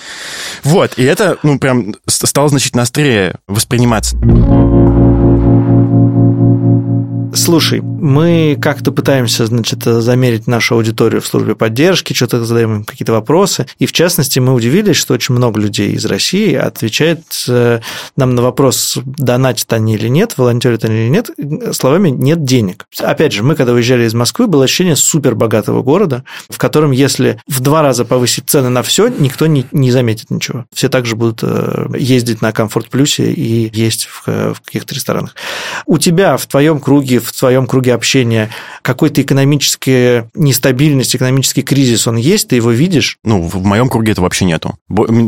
Вот, 0.63 0.98
и 0.98 1.04
это, 1.04 1.38
ну, 1.44 1.58
прям 1.58 1.96
стало 2.08 2.50
значительно 2.50 2.84
острее 2.84 3.36
восприниматься. 3.48 4.18
Слушай, 7.33 7.81
мы 7.81 8.57
как-то 8.61 8.91
пытаемся, 8.91 9.45
значит, 9.45 9.83
замерить 9.83 10.47
нашу 10.47 10.75
аудиторию 10.75 11.21
в 11.21 11.27
службе 11.27 11.55
поддержки, 11.55 12.13
что-то 12.13 12.43
задаем 12.43 12.75
им 12.77 12.83
какие-то 12.83 13.13
вопросы. 13.13 13.67
И 13.79 13.85
в 13.85 13.93
частности, 13.93 14.39
мы 14.39 14.53
удивились, 14.53 14.97
что 14.97 15.13
очень 15.13 15.35
много 15.35 15.59
людей 15.59 15.93
из 15.93 16.05
России 16.05 16.53
отвечает 16.53 17.21
э, 17.47 17.79
нам 18.17 18.35
на 18.35 18.41
вопрос, 18.41 18.97
донатят 19.05 19.71
они 19.73 19.95
или 19.95 20.09
нет, 20.09 20.38
волонтерят 20.38 20.83
они 20.83 21.05
или 21.05 21.09
нет, 21.09 21.29
словами 21.73 22.09
«нет 22.09 22.43
денег». 22.43 22.85
Опять 23.00 23.31
же, 23.31 23.43
мы, 23.43 23.55
когда 23.55 23.73
уезжали 23.73 24.05
из 24.05 24.13
Москвы, 24.13 24.47
было 24.47 24.65
ощущение 24.65 24.95
супер 24.95 25.35
богатого 25.35 25.83
города, 25.83 26.25
в 26.50 26.57
котором, 26.57 26.91
если 26.91 27.39
в 27.47 27.61
два 27.61 27.81
раза 27.81 28.03
повысить 28.03 28.50
цены 28.50 28.69
на 28.69 28.83
все, 28.83 29.07
никто 29.07 29.47
не, 29.47 29.65
не 29.71 29.91
заметит 29.91 30.31
ничего. 30.31 30.65
Все 30.73 30.89
также 30.89 31.15
будут 31.15 31.39
э, 31.43 31.88
ездить 31.97 32.41
на 32.41 32.51
Комфорт 32.51 32.89
Плюсе 32.89 33.31
и 33.31 33.71
есть 33.73 34.07
в, 34.07 34.23
э, 34.27 34.53
в 34.53 34.61
каких-то 34.61 34.95
ресторанах. 34.95 35.35
У 35.85 35.97
тебя 35.97 36.35
в 36.35 36.45
твоем 36.45 36.79
круге, 36.79 37.21
в 37.22 37.32
твоем 37.32 37.68
круге 37.68 37.94
общения 37.94 38.50
какой-то 38.82 39.22
экономическая 39.22 40.30
нестабильность, 40.34 41.16
экономический 41.16 41.62
кризис, 41.62 42.08
он 42.08 42.18
есть, 42.18 42.50
ты 42.50 42.56
его 42.58 42.72
видишь? 42.72 43.18
Ну, 43.24 43.42
в 43.42 43.63
моем 43.63 43.90
круге 43.90 44.12
этого 44.13 44.25
вообще 44.25 44.46
нету. 44.46 44.75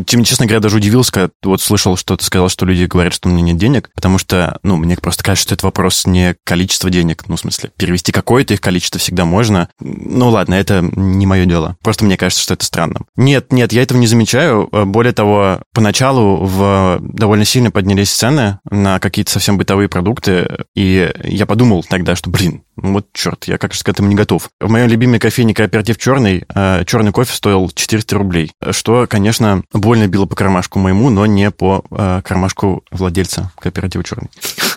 Тем- 0.06 0.24
Честно 0.24 0.46
говоря, 0.46 0.60
даже 0.62 0.78
удивился, 0.78 1.12
когда 1.12 1.30
вот 1.44 1.62
слышал, 1.62 1.96
что 1.98 2.16
ты 2.18 2.24
сказал, 2.26 2.50
что 2.50 2.66
люди 2.66 2.86
говорят, 2.86 3.14
что 3.14 3.30
у 3.30 3.32
меня 3.32 3.42
нет 3.44 3.58
денег, 3.58 3.90
потому 3.94 4.18
что, 4.18 4.58
ну, 4.64 4.76
мне 4.78 4.96
просто 4.98 5.24
кажется, 5.24 5.48
что 5.50 5.56
это 5.56 5.66
вопрос 5.66 6.06
не 6.08 6.36
количества 6.44 6.90
денег, 6.90 7.26
ну, 7.28 7.36
в 7.36 7.40
смысле, 7.40 7.72
перевести 7.78 8.12
какое-то 8.12 8.54
их 8.54 8.62
количество 8.62 9.00
всегда 9.00 9.26
можно. 9.26 9.70
Ну, 9.80 10.30
ладно, 10.30 10.56
это 10.56 10.82
не 10.96 11.26
мое 11.26 11.46
дело. 11.46 11.78
Просто 11.84 12.06
мне 12.06 12.18
кажется, 12.18 12.42
что 12.44 12.54
это 12.56 12.66
странно. 12.66 13.02
Нет, 13.16 13.52
нет, 13.52 13.74
я 13.74 13.84
этого 13.84 13.98
не 13.98 14.08
замечаю. 14.08 14.70
Э, 14.72 14.86
Более 14.86 15.14
того, 15.14 15.60
поначалу 15.74 16.38
в 16.46 17.00
довольно 17.02 17.46
сильно 17.46 17.70
поднялись 17.72 18.12
цены 18.12 18.60
на 18.70 19.00
какие-то 19.00 19.32
совсем 19.32 19.58
бытовые 19.58 19.90
продукты, 19.90 20.48
и 20.76 21.12
я 21.24 21.46
подумал 21.46 21.83
тогда, 21.90 22.16
что, 22.16 22.30
блин, 22.30 22.64
ну 22.76 22.94
вот 22.94 23.08
черт, 23.14 23.46
я 23.46 23.58
как 23.58 23.74
же 23.74 23.84
к 23.84 23.90
этому 23.90 24.10
не 24.10 24.16
готов. 24.16 24.50
В 24.60 24.70
моем 24.70 24.88
любимой 24.88 25.20
кофейне 25.20 25.54
кооператив 25.54 25.98
черный, 25.98 26.46
черный 26.86 27.12
кофе 27.12 27.34
стоил 27.34 27.70
400 27.70 28.16
рублей, 28.16 28.52
что, 28.72 29.08
конечно, 29.08 29.64
больно 29.74 30.08
било 30.08 30.26
по 30.26 30.36
кармашку 30.36 30.80
моему, 30.80 31.10
но 31.10 31.26
не 31.26 31.52
по 31.52 31.84
э, 31.92 32.22
кармашку 32.24 32.84
владельца 32.92 33.52
кооператива 33.60 34.04
черный. 34.04 34.30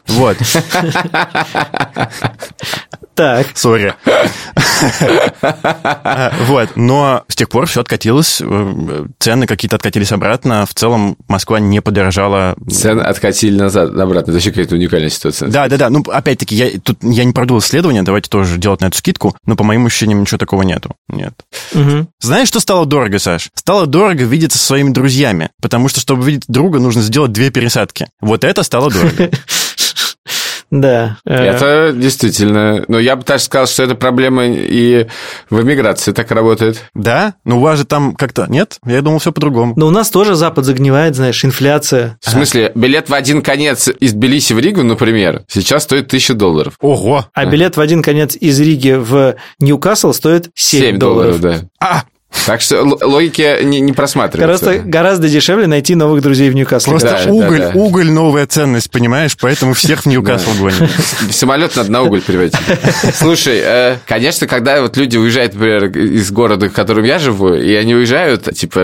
Вот, 0.08 0.36
Так. 3.14 3.46
сори. 3.54 3.94
Вот, 6.46 6.70
но 6.76 7.24
с 7.28 7.34
тех 7.34 7.48
пор 7.48 7.66
все 7.66 7.80
откатилось, 7.80 8.42
э, 8.44 9.06
цены 9.18 9.46
какие-то 9.46 9.76
откатились 9.76 10.12
обратно, 10.12 10.66
в 10.66 10.74
целом 10.74 11.16
Москва 11.26 11.58
не 11.58 11.80
подорожала 11.80 12.54
Цены 12.70 13.00
откатили 13.00 13.56
назад, 13.58 13.90
обратно. 13.98 14.30
Это 14.30 14.32
вообще 14.32 14.50
какая-то 14.50 14.74
уникальная 14.74 15.08
ситуация. 15.08 15.48
Да, 15.48 15.68
да, 15.68 15.78
да. 15.78 15.90
Ну, 15.90 16.02
опять-таки, 16.02 16.54
я 16.54 16.78
тут 16.78 16.98
я 17.02 17.24
не 17.24 17.32
продул 17.32 17.58
исследование, 17.58 18.02
давайте 18.02 18.28
тоже 18.28 18.58
делать 18.58 18.82
на 18.82 18.86
эту 18.86 18.98
скидку, 18.98 19.34
но 19.46 19.56
по 19.56 19.64
моим 19.64 19.86
ощущениям 19.86 20.20
ничего 20.20 20.38
такого 20.38 20.62
нету. 20.62 20.94
Нет. 21.08 21.32
Знаешь, 22.20 22.48
что 22.48 22.60
стало 22.60 22.84
дорого, 22.84 23.18
Саш? 23.18 23.50
Стало 23.54 23.86
дорого 23.86 24.24
видеться 24.24 24.58
со 24.58 24.66
своими 24.66 24.90
друзьями, 24.90 25.50
потому 25.62 25.88
что, 25.88 26.00
чтобы 26.00 26.24
видеть 26.24 26.44
друга, 26.48 26.78
нужно 26.80 27.00
сделать 27.00 27.32
две 27.32 27.50
пересадки. 27.50 28.08
Вот 28.20 28.44
это 28.44 28.62
стало 28.62 28.90
дорого. 28.90 29.30
Да. 30.70 31.18
Это 31.24 31.92
действительно... 31.94 32.84
Но 32.88 32.98
я 32.98 33.16
бы 33.16 33.24
даже 33.24 33.44
сказал, 33.44 33.66
что 33.66 33.82
это 33.84 33.94
проблема 33.94 34.46
и 34.46 35.06
в 35.50 35.62
эмиграции 35.62 36.12
так 36.12 36.30
работает. 36.30 36.82
Да? 36.94 37.34
Ну, 37.44 37.58
у 37.58 37.60
вас 37.60 37.78
же 37.78 37.84
там 37.84 38.14
как-то... 38.14 38.46
Нет? 38.48 38.78
Я 38.84 39.02
думал, 39.02 39.18
все 39.18 39.32
по-другому. 39.32 39.74
Но 39.76 39.86
у 39.86 39.90
нас 39.90 40.10
тоже 40.10 40.34
Запад 40.34 40.64
загнивает, 40.64 41.14
знаешь, 41.14 41.44
инфляция. 41.44 42.18
В 42.20 42.30
смысле, 42.30 42.72
билет 42.74 43.08
в 43.08 43.14
один 43.14 43.42
конец 43.42 43.88
из 43.88 44.12
Тбилиси 44.12 44.52
в 44.52 44.58
Ригу, 44.58 44.82
например, 44.82 45.44
сейчас 45.48 45.84
стоит 45.84 46.06
1000 46.06 46.34
долларов. 46.34 46.74
Ого! 46.80 47.26
А 47.32 47.46
билет 47.46 47.76
в 47.76 47.80
один 47.80 48.02
конец 48.02 48.36
из 48.36 48.60
Риги 48.60 48.92
в 48.92 49.36
Ньюкасл 49.60 50.12
стоит 50.12 50.50
7, 50.54 50.80
7 50.80 50.98
долларов. 50.98 51.40
долларов, 51.40 51.60
да. 51.60 51.68
А! 51.80 52.02
Так 52.46 52.60
что 52.60 52.82
логики 52.82 53.62
не, 53.64 53.80
не 53.80 53.92
просматривается. 53.92 54.64
Гораздо, 54.66 54.88
гораздо 54.88 55.28
дешевле 55.28 55.66
найти 55.66 55.94
новых 55.94 56.22
друзей 56.22 56.48
в 56.50 56.54
Ньюкасле. 56.54 56.90
Просто 56.92 57.10
Да, 57.10 57.24
да, 57.24 57.30
уголь, 57.32 57.58
да. 57.58 57.70
уголь 57.74 58.10
новая 58.10 58.46
ценность, 58.46 58.90
понимаешь? 58.90 59.36
Поэтому 59.40 59.74
всех 59.74 60.02
в 60.02 60.06
Ньюкасл 60.06 60.50
гонят. 60.60 60.90
Самолет 61.30 61.76
надо 61.76 61.90
на 61.92 62.02
уголь 62.02 62.20
переводить. 62.22 62.54
Слушай, 63.14 63.60
э, 63.62 63.96
конечно, 64.06 64.46
когда 64.46 64.80
вот 64.80 64.96
люди 64.96 65.16
уезжают, 65.16 65.54
например, 65.54 65.84
из 65.86 66.30
города, 66.30 66.68
в 66.68 66.72
котором 66.72 67.04
я 67.04 67.18
живу, 67.18 67.52
и 67.54 67.74
они 67.74 67.94
уезжают, 67.94 68.44
типа, 68.54 68.80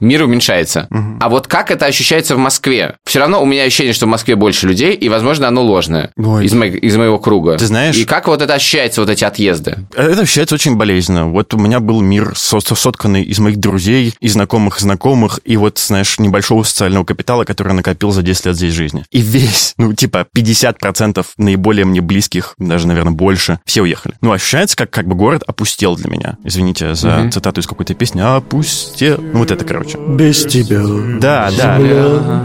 мир 0.00 0.22
уменьшается. 0.22 0.88
А 1.20 1.28
вот 1.28 1.46
как 1.46 1.70
это 1.70 1.86
ощущается 1.86 2.34
в 2.36 2.38
Москве? 2.38 2.96
Все 3.04 3.20
равно 3.20 3.42
у 3.42 3.46
меня 3.46 3.64
ощущение, 3.64 3.92
что 3.92 4.06
в 4.06 4.08
Москве 4.08 4.36
больше 4.36 4.66
людей, 4.66 4.94
и, 4.94 5.08
возможно, 5.08 5.48
оно 5.48 5.62
ложное 5.62 6.10
из, 6.16 6.52
моего, 6.52 6.76
из 6.76 6.96
моего 6.96 7.18
круга. 7.18 7.56
Ты 7.58 7.66
знаешь- 7.66 7.96
И 7.96 8.04
как 8.04 8.26
вот 8.28 8.42
это 8.42 8.54
ощущается, 8.54 9.00
вот 9.00 9.10
эти 9.10 9.24
отъезды? 9.24 9.76
Это 9.94 10.22
ощущается 10.22 10.54
очень 10.54 10.76
болезненно. 10.76 11.28
Вот 11.28 11.52
у 11.54 11.58
меня 11.58 11.80
был 11.80 11.88
был 11.88 12.02
мир 12.18 12.32
сотканный 12.34 13.22
из 13.22 13.38
моих 13.38 13.58
друзей, 13.58 14.14
и 14.20 14.28
знакомых 14.28 14.80
знакомых, 14.80 15.40
и 15.44 15.56
вот, 15.56 15.78
знаешь, 15.78 16.18
небольшого 16.18 16.62
социального 16.62 17.04
капитала, 17.04 17.44
который 17.44 17.68
я 17.68 17.74
накопил 17.74 18.10
за 18.10 18.22
10 18.22 18.46
лет 18.46 18.56
здесь 18.56 18.74
жизни. 18.74 19.04
И 19.10 19.20
весь, 19.20 19.74
ну, 19.78 19.92
типа, 19.92 20.26
50% 20.34 21.24
наиболее 21.36 21.84
мне 21.84 22.00
близких, 22.00 22.54
даже, 22.58 22.86
наверное, 22.88 23.12
больше, 23.12 23.60
все 23.64 23.82
уехали. 23.82 24.14
Ну, 24.20 24.32
ощущается, 24.32 24.76
как, 24.76 24.90
как 24.90 25.06
бы 25.06 25.14
город 25.14 25.42
опустел 25.46 25.96
для 25.96 26.10
меня. 26.10 26.36
Извините 26.44 26.94
за 26.94 27.08
mm-hmm. 27.08 27.30
цитату 27.30 27.60
из 27.60 27.66
какой-то 27.66 27.94
песни. 27.94 28.20
Опустел. 28.20 29.18
Ну, 29.20 29.40
вот 29.40 29.50
это, 29.50 29.64
короче. 29.64 29.98
Без 29.98 30.44
тебя. 30.44 30.82
Да, 31.20 31.50
да. 31.56 32.44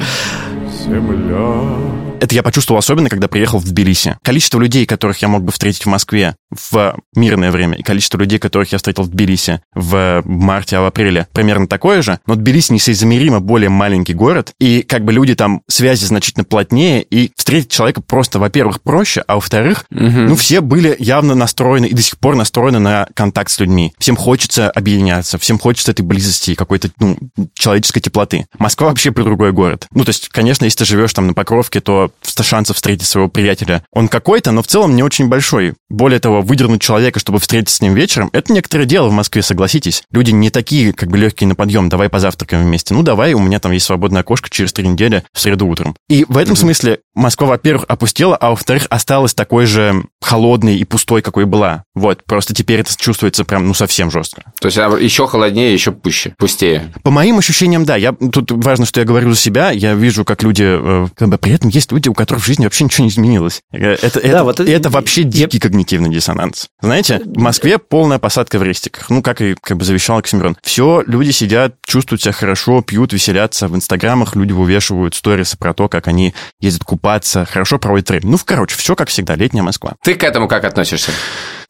Земля. 0.83 2.12
Это 2.23 2.35
я 2.35 2.41
почувствовал 2.41 2.79
особенно, 2.79 3.09
когда 3.09 3.27
приехал 3.27 3.59
в 3.59 3.65
Тбилиси. 3.65 4.15
Количество 4.21 4.57
людей, 4.57 4.85
которых 4.85 5.21
я 5.21 5.27
мог 5.27 5.43
бы 5.43 5.51
встретить 5.51 5.83
в 5.83 5.89
Москве 5.89 6.37
в 6.49 6.95
мирное 7.17 7.51
время, 7.51 7.77
и 7.77 7.83
количество 7.83 8.17
людей, 8.17 8.39
которых 8.39 8.71
я 8.71 8.77
встретил 8.77 9.03
в 9.03 9.09
Тбилиси 9.09 9.59
в 9.75 10.21
марте, 10.23 10.77
а 10.77 10.81
в 10.81 10.85
апреле, 10.85 11.27
примерно 11.33 11.67
такое 11.67 12.01
же. 12.01 12.19
Но 12.25 12.35
Тбилиси 12.35 12.71
несоизмеримо 12.71 13.41
более 13.41 13.67
маленький 13.67 14.13
город, 14.13 14.53
и 14.57 14.83
как 14.83 15.03
бы 15.03 15.11
люди 15.11 15.35
там 15.35 15.63
связи 15.67 16.05
значительно 16.05 16.45
плотнее, 16.45 17.03
и 17.03 17.29
встретить 17.35 17.71
человека 17.71 18.01
просто, 18.01 18.39
во-первых, 18.39 18.81
проще, 18.81 19.21
а 19.27 19.35
во-вторых, 19.35 19.83
угу. 19.91 19.99
ну, 19.99 20.37
все 20.37 20.61
были 20.61 20.95
явно 20.99 21.35
настроены 21.35 21.87
и 21.87 21.93
до 21.93 22.01
сих 22.01 22.17
пор 22.19 22.37
настроены 22.37 22.79
на 22.79 23.05
контакт 23.15 23.51
с 23.51 23.59
людьми. 23.59 23.93
Всем 23.99 24.15
хочется 24.15 24.71
объединяться, 24.71 25.37
всем 25.37 25.59
хочется 25.59 25.91
этой 25.91 26.03
близости 26.03 26.51
и 26.51 26.55
какой-то, 26.55 26.89
ну, 26.99 27.17
человеческой 27.53 27.99
теплоты. 27.99 28.45
Москва 28.59 28.87
вообще 28.87 29.11
про 29.11 29.25
другой 29.25 29.51
город. 29.51 29.87
Ну, 29.91 30.05
то 30.05 30.09
есть, 30.09 30.29
конечно, 30.29 30.63
если 30.63 30.77
ты 30.77 30.85
живешь 30.85 31.11
там 31.11 31.27
на 31.27 31.33
Покровке, 31.33 31.81
то 31.81 32.12
шансов 32.41 32.75
встретить 32.75 33.07
своего 33.07 33.29
приятеля. 33.29 33.83
Он 33.91 34.07
какой-то, 34.07 34.51
но 34.51 34.61
в 34.61 34.67
целом 34.67 34.95
не 34.95 35.03
очень 35.03 35.27
большой. 35.27 35.73
Более 35.89 36.19
того, 36.19 36.41
выдернуть 36.41 36.81
человека, 36.81 37.19
чтобы 37.19 37.39
встретиться 37.39 37.77
с 37.77 37.81
ним 37.81 37.93
вечером, 37.93 38.29
это 38.33 38.51
некоторое 38.51 38.85
дело 38.85 39.09
в 39.09 39.13
Москве, 39.13 39.41
согласитесь. 39.41 40.03
Люди 40.11 40.31
не 40.31 40.49
такие, 40.49 40.93
как 40.93 41.09
бы 41.09 41.17
легкие 41.17 41.47
на 41.47 41.55
подъем, 41.55 41.89
давай 41.89 42.09
позавтракаем 42.09 42.63
вместе. 42.63 42.93
Ну, 42.93 43.03
давай, 43.03 43.33
у 43.33 43.39
меня 43.39 43.59
там 43.59 43.71
есть 43.71 43.85
свободное 43.85 44.21
окошко 44.21 44.49
через 44.49 44.73
три 44.73 44.87
недели 44.87 45.23
в 45.33 45.39
среду 45.39 45.67
утром. 45.67 45.95
И 46.09 46.25
в 46.27 46.37
этом 46.37 46.53
mm-hmm. 46.53 46.57
смысле 46.57 46.99
Москва, 47.15 47.47
во-первых, 47.47 47.85
опустела, 47.87 48.35
а 48.35 48.51
во-вторых, 48.51 48.87
осталась 48.89 49.33
такой 49.33 49.65
же 49.65 50.03
холодной 50.21 50.77
и 50.77 50.83
пустой, 50.83 51.21
какой 51.21 51.45
была. 51.45 51.83
Вот, 51.93 52.23
просто 52.23 52.53
теперь 52.53 52.79
это 52.79 52.95
чувствуется 52.97 53.45
прям, 53.45 53.67
ну, 53.67 53.73
совсем 53.73 54.09
жестко. 54.09 54.43
То 54.59 54.67
есть 54.67 54.77
еще 54.77 55.27
холоднее, 55.27 55.73
еще 55.73 55.91
пуще, 55.91 56.33
пустее. 56.37 56.91
По 57.03 57.11
моим 57.11 57.37
ощущениям, 57.37 57.85
да. 57.85 57.95
Я, 57.95 58.13
тут 58.13 58.51
важно, 58.51 58.85
что 58.85 58.99
я 58.99 59.05
говорю 59.05 59.31
за 59.31 59.37
себя. 59.37 59.71
Я 59.71 59.93
вижу, 59.93 60.25
как 60.25 60.41
люди... 60.43 60.63
Э, 60.65 61.07
как 61.15 61.29
бы, 61.29 61.37
при 61.37 61.53
этом 61.53 61.69
есть 61.69 61.91
люди, 61.91 62.09
у 62.09 62.13
которых 62.13 62.43
в 62.43 62.47
жизни 62.47 62.63
вообще 62.63 62.85
ничего 62.85 63.03
не 63.03 63.09
изменилось. 63.09 63.61
Э, 63.71 63.93
это, 64.01 64.21
да, 64.21 64.27
это, 64.27 64.43
вот 64.43 64.59
это, 64.59 64.71
это 64.71 64.89
вообще 64.89 65.23
дикий 65.23 65.57
я... 65.57 65.61
когнитивный 65.61 66.09
диссонанс. 66.09 66.67
Знаете, 66.81 67.21
в 67.23 67.39
Москве 67.39 67.77
полная 67.77 68.17
посадка 68.17 68.57
в 68.57 68.63
рестиках. 68.63 69.09
Ну, 69.09 69.21
как 69.21 69.41
и 69.41 69.55
как 69.61 69.77
бы 69.77 69.85
завещал 69.85 70.17
Оксимирон. 70.17 70.57
Все, 70.63 71.03
люди 71.05 71.31
сидят, 71.31 71.75
чувствуют 71.85 72.23
себя 72.23 72.33
хорошо, 72.33 72.81
пьют, 72.81 73.13
веселятся. 73.13 73.67
В 73.67 73.75
инстаграмах 73.75 74.35
люди 74.35 74.51
вывешивают 74.51 75.13
сторисы 75.13 75.57
про 75.57 75.73
то, 75.73 75.87
как 75.87 76.07
они 76.07 76.33
ездят 76.59 76.83
купаться, 76.83 77.02
хорошо 77.45 77.77
проводят 77.79 78.09
время. 78.09 78.27
Ну, 78.31 78.37
короче, 78.43 78.75
все 78.75 78.95
как 78.95 79.09
всегда, 79.09 79.35
летняя 79.35 79.61
Москва. 79.61 79.95
Ты 80.01 80.15
к 80.15 80.23
этому 80.23 80.47
как 80.47 80.63
относишься? 80.63 81.11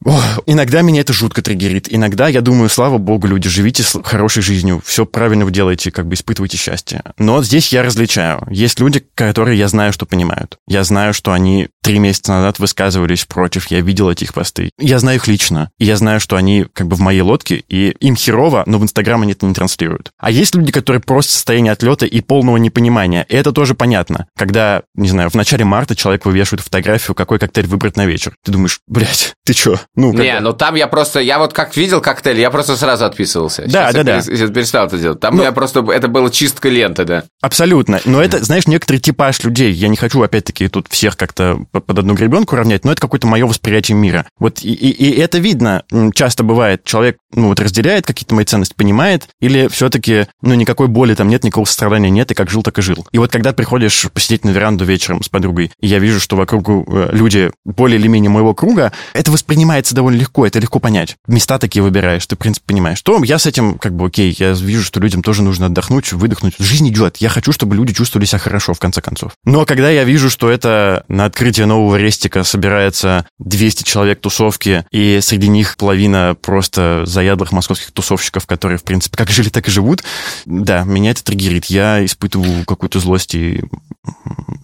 О, 0.04 0.20
иногда 0.46 0.82
меня 0.82 1.00
это 1.00 1.12
жутко 1.12 1.42
триггерит. 1.42 1.92
Иногда 1.92 2.28
я 2.28 2.40
думаю, 2.40 2.68
слава 2.68 2.98
богу, 2.98 3.26
люди, 3.26 3.48
живите 3.48 3.84
хорошей 4.02 4.42
жизнью, 4.42 4.82
все 4.84 5.06
правильно 5.06 5.44
вы 5.44 5.50
делаете, 5.50 5.90
как 5.90 6.06
бы 6.06 6.14
испытывайте 6.14 6.56
счастье. 6.56 7.02
Но 7.18 7.42
здесь 7.42 7.72
я 7.72 7.82
различаю. 7.82 8.46
Есть 8.50 8.80
люди, 8.80 9.04
которые 9.14 9.58
я 9.58 9.68
знаю, 9.68 9.92
что 9.92 10.06
понимают. 10.06 10.58
Я 10.66 10.84
знаю, 10.84 11.14
что 11.14 11.32
они 11.32 11.68
три 11.82 11.98
месяца 11.98 12.32
назад 12.32 12.58
высказывались 12.58 13.24
против, 13.24 13.66
я 13.66 13.80
видел 13.80 14.10
этих 14.10 14.32
посты. 14.32 14.70
Я 14.78 14.98
знаю 14.98 15.18
их 15.18 15.28
лично. 15.28 15.70
И 15.78 15.84
я 15.84 15.96
знаю, 15.96 16.20
что 16.20 16.36
они 16.36 16.66
как 16.72 16.88
бы 16.88 16.96
в 16.96 17.00
моей 17.00 17.20
лодке, 17.20 17.62
и 17.68 17.90
им 18.00 18.16
херово, 18.16 18.64
но 18.66 18.78
в 18.78 18.82
Инстаграм 18.82 19.22
они 19.22 19.32
это 19.32 19.46
не 19.46 19.54
транслируют. 19.54 20.10
А 20.18 20.30
есть 20.30 20.54
люди, 20.54 20.72
которые 20.72 21.00
просто 21.00 21.32
в 21.32 21.34
состоянии 21.34 21.70
отлета 21.70 22.06
и 22.06 22.20
полного 22.20 22.56
непонимания. 22.56 23.26
И 23.28 23.36
это 23.36 23.52
тоже 23.52 23.74
понятно. 23.74 24.26
Когда, 24.36 24.82
не 24.94 25.08
знаю, 25.08 25.30
в 25.30 25.34
начале 25.34 25.64
марта 25.64 25.94
человек 25.94 26.24
вывешивает 26.24 26.62
фотографию, 26.62 27.14
какой 27.14 27.38
коктейль 27.38 27.66
выбрать 27.66 27.96
на 27.96 28.06
вечер. 28.06 28.34
Ты 28.44 28.52
думаешь, 28.52 28.80
блядь, 28.86 29.34
ты 29.44 29.52
чё? 29.52 29.78
Ну. 29.96 30.12
Не, 30.12 30.40
ну 30.40 30.52
там 30.52 30.74
я 30.74 30.86
просто, 30.86 31.20
я 31.20 31.38
вот 31.38 31.52
как 31.52 31.76
видел 31.76 32.00
коктейль, 32.00 32.40
я 32.40 32.50
просто 32.50 32.76
сразу 32.76 33.04
отписывался. 33.04 33.62
Да, 33.62 33.90
Сейчас 33.90 33.92
да, 33.92 33.98
я 33.98 34.04
да. 34.04 34.22
Сейчас 34.22 34.50
перестал 34.50 34.86
это 34.86 34.98
делать. 34.98 35.20
Там 35.20 35.36
ну, 35.36 35.42
я 35.42 35.52
просто, 35.52 35.84
это 35.92 36.08
было 36.08 36.30
чистка 36.30 36.68
ленты, 36.68 37.04
да. 37.04 37.24
Абсолютно. 37.40 38.00
Но 38.04 38.22
это, 38.22 38.42
знаешь, 38.42 38.66
некоторый 38.66 38.98
типаж 38.98 39.42
людей. 39.44 39.72
Я 39.72 39.88
не 39.88 39.96
хочу, 39.96 40.22
опять-таки, 40.22 40.68
тут 40.68 40.88
всех 40.88 41.16
как-то 41.16 41.58
под 41.72 41.98
одну 41.98 42.14
гребенку 42.14 42.56
равнять, 42.56 42.84
но 42.84 42.92
это 42.92 43.00
какое-то 43.00 43.26
мое 43.26 43.46
восприятие 43.46 43.96
мира. 43.96 44.26
Вот 44.38 44.60
и, 44.62 44.72
и, 44.72 44.90
и 44.90 45.18
это 45.18 45.38
видно. 45.38 45.84
Часто 46.14 46.44
бывает, 46.44 46.84
человек, 46.84 47.18
ну, 47.32 47.48
вот 47.48 47.60
разделяет 47.60 48.06
какие-то 48.06 48.34
мои 48.34 48.44
ценности, 48.44 48.74
понимает, 48.74 49.28
или 49.40 49.68
все-таки, 49.68 50.26
ну, 50.42 50.54
никакой 50.54 50.88
боли 50.88 51.14
там 51.14 51.28
нет, 51.28 51.44
никакого 51.44 51.64
страдания 51.64 52.10
нет, 52.10 52.30
и 52.30 52.34
как 52.34 52.50
жил, 52.50 52.62
так 52.62 52.78
и 52.78 52.82
жил. 52.82 53.06
И 53.12 53.18
вот 53.18 53.30
когда 53.32 53.52
приходишь 53.52 54.06
посидеть 54.12 54.44
на 54.44 54.50
веранду 54.50 54.84
вечером 54.84 55.22
с 55.22 55.28
подругой, 55.28 55.70
и 55.80 55.86
я 55.86 55.98
вижу, 55.98 56.20
что 56.20 56.36
вокруг 56.36 56.68
э, 56.68 57.08
люди 57.12 57.50
более 57.64 57.98
или 57.98 58.08
менее 58.08 58.30
моего 58.30 58.54
круга, 58.54 58.92
это 59.12 59.30
воспринимается 59.74 59.94
довольно 59.94 60.18
легко, 60.18 60.46
это 60.46 60.58
легко 60.58 60.78
понять. 60.78 61.16
Места 61.26 61.58
такие 61.58 61.82
выбираешь, 61.82 62.26
ты, 62.26 62.36
в 62.36 62.38
принципе, 62.38 62.64
понимаешь. 62.66 63.00
То 63.02 63.22
я 63.24 63.38
с 63.38 63.46
этим, 63.46 63.78
как 63.78 63.94
бы, 63.94 64.06
окей, 64.06 64.34
я 64.38 64.52
вижу, 64.52 64.84
что 64.84 65.00
людям 65.00 65.22
тоже 65.22 65.42
нужно 65.42 65.66
отдохнуть, 65.66 66.12
выдохнуть. 66.12 66.54
Жизнь 66.58 66.88
идет. 66.88 67.16
Я 67.18 67.28
хочу, 67.28 67.52
чтобы 67.52 67.74
люди 67.74 67.92
чувствовали 67.92 68.26
себя 68.26 68.38
хорошо, 68.38 68.74
в 68.74 68.78
конце 68.78 69.00
концов. 69.00 69.32
Но 69.44 69.64
когда 69.64 69.90
я 69.90 70.04
вижу, 70.04 70.30
что 70.30 70.50
это 70.50 71.04
на 71.08 71.24
открытие 71.24 71.66
нового 71.66 71.96
рестика 71.96 72.44
собирается 72.44 73.26
200 73.38 73.82
человек 73.82 74.20
тусовки, 74.20 74.84
и 74.92 75.18
среди 75.20 75.48
них 75.48 75.76
половина 75.76 76.36
просто 76.40 77.02
заядлых 77.06 77.52
московских 77.52 77.92
тусовщиков, 77.92 78.46
которые, 78.46 78.78
в 78.78 78.84
принципе, 78.84 79.16
как 79.16 79.30
жили, 79.30 79.48
так 79.48 79.68
и 79.68 79.70
живут, 79.70 80.04
да, 80.46 80.84
меня 80.84 81.10
это 81.10 81.24
триггерит. 81.24 81.66
Я 81.66 82.04
испытываю 82.04 82.64
какую-то 82.64 83.00
злость 83.00 83.34
и, 83.34 83.62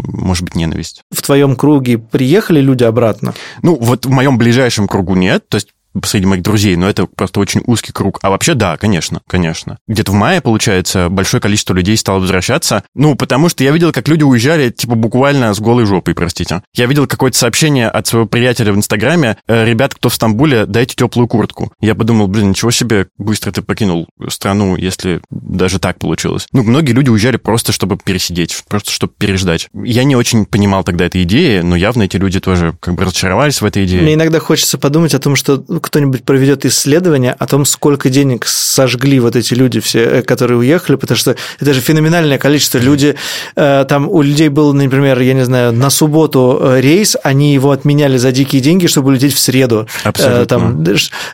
может 0.03 0.45
быть, 0.45 0.55
ненависть. 0.55 1.03
В 1.11 1.23
твоем 1.23 1.57
круге 1.57 1.99
приехали 1.99 2.61
люди 2.61 2.85
обратно? 2.85 3.35
Ну, 3.63 3.77
вот 3.77 4.07
в 4.07 4.11
моем 4.11 4.39
ближайшем 4.39 4.87
кругу 4.87 5.15
нет. 5.15 5.49
То 5.49 5.57
есть 5.57 5.69
среди 6.05 6.27
моих 6.27 6.43
друзей, 6.43 6.77
но 6.77 6.89
это 6.89 7.07
просто 7.07 7.41
очень 7.41 7.63
узкий 7.67 7.93
круг. 7.93 8.19
А 8.23 8.31
вообще, 8.31 8.55
да, 8.55 8.77
конечно, 8.77 9.21
конечно. 9.27 9.79
Где-то 9.89 10.13
в 10.13 10.15
мае, 10.15 10.41
получается, 10.41 11.09
большое 11.09 11.41
количество 11.41 11.75
людей 11.75 11.97
стало 11.97 12.21
возвращаться. 12.21 12.85
Ну, 12.95 13.15
потому 13.15 13.49
что 13.49 13.65
я 13.65 13.73
видел, 13.73 13.93
как 13.93 14.09
люди 14.09 14.23
уезжали, 14.23 14.71
типа, 14.71 14.95
буквально 14.95 15.53
с 15.55 15.61
голой 15.61 15.87
жопой, 15.87 16.15
простите. 16.15 16.63
Я 16.75 16.87
видел 16.87 17.07
какое-то 17.07 17.39
сообщение 17.39 17.89
от 17.89 18.07
своего 18.07 18.27
приятеля 18.27 18.73
в 18.73 18.77
Инстаграме, 18.77 19.37
«Э, 19.47 19.65
ребят, 19.65 19.95
кто 19.95 20.09
в 20.09 20.15
Стамбуле, 20.15 20.67
дайте 20.67 20.95
теплую 20.95 21.29
куртку. 21.29 21.73
Я 21.81 21.95
подумал, 21.95 22.29
блин, 22.29 22.51
ничего 22.51 22.71
себе, 22.71 23.09
быстро 23.19 23.53
ты 23.53 23.63
покинул 23.63 24.09
страну, 24.29 24.77
если 24.77 25.21
даже 25.31 25.79
так 25.79 25.99
получилось. 25.99 26.47
Ну, 26.53 26.63
многие 26.63 26.93
люди 26.93 27.09
уезжали 27.09 27.37
просто, 27.37 27.73
чтобы 27.73 27.97
пересидеть, 27.97 28.63
просто 28.69 28.91
чтобы 28.91 29.13
переждать. 29.19 29.69
Я 29.75 30.05
не 30.05 30.17
очень 30.17 30.47
понимал 30.47 30.85
тогда 30.85 31.07
этой 31.07 31.23
идеи, 31.23 31.61
но 31.61 31.77
явно 31.77 32.05
эти 32.05 32.17
люди 32.17 32.41
тоже 32.41 32.75
как 32.81 32.95
бы 32.95 33.05
разочаровались 33.05 33.61
в 33.61 33.65
этой 33.65 33.85
идее. 33.85 34.03
Мне 34.03 34.15
иногда 34.15 34.41
хочется 34.41 34.79
подумать 34.79 35.15
о 35.15 35.19
том, 35.19 35.37
что 35.37 35.65
кто-нибудь 35.81 36.25
проведет 36.25 36.65
исследование 36.65 37.35
о 37.39 37.47
том, 37.47 37.65
сколько 37.65 38.11
денег 38.11 38.47
сожгли 38.47 39.21
вот 39.21 39.37
эти 39.37 39.55
люди 39.55 39.81
все, 39.81 40.05
э, 40.05 40.23
которые 40.23 40.59
уехали, 40.59 40.97
потому 40.97 41.17
что 41.17 41.37
это 41.59 41.73
же 41.75 41.81
феноменальное 41.81 42.39
количество. 42.39 42.79
Люди, 42.79 43.17
э, 43.57 43.85
там 43.89 44.09
у 44.09 44.23
людей 44.23 44.49
был, 44.49 44.73
например, 44.73 45.19
я 45.21 45.35
не 45.35 45.45
знаю, 45.45 45.73
на 45.73 45.91
субботу 45.91 46.59
э, 46.61 46.81
рейс, 46.81 47.17
они 47.23 47.55
его 47.55 47.71
отменяли 47.71 48.17
за 48.17 48.33
дикие 48.33 48.61
деньги, 48.61 48.87
чтобы 48.87 49.09
улететь 49.09 49.35
в 49.35 49.39
среду. 49.39 49.89
Абсолютно. 50.05 50.47
Там, 50.47 50.85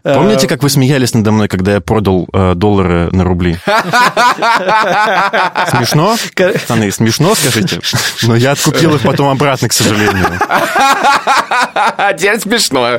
Помните, 0.03 0.47
как 0.47 0.63
вы 0.63 0.71
смеялись 0.71 1.15
надо 1.15 1.33
мной, 1.33 1.49
когда 1.49 1.75
я 1.75 1.81
продал 1.81 2.29
доллары 2.55 3.09
на 3.13 3.25
рубли? 3.25 3.59
Смешно? 5.71 6.17
Пацаны, 6.35 6.93
смешно, 6.93 7.35
скажите? 7.35 7.81
Но 8.23 8.37
я 8.37 8.53
откупил 8.53 8.95
их 8.95 9.03
потом 9.03 9.29
обратно, 9.29 9.69
к 9.69 9.73
сожалению. 9.73 10.27
Теперь 12.17 12.41
смешно. 12.41 12.99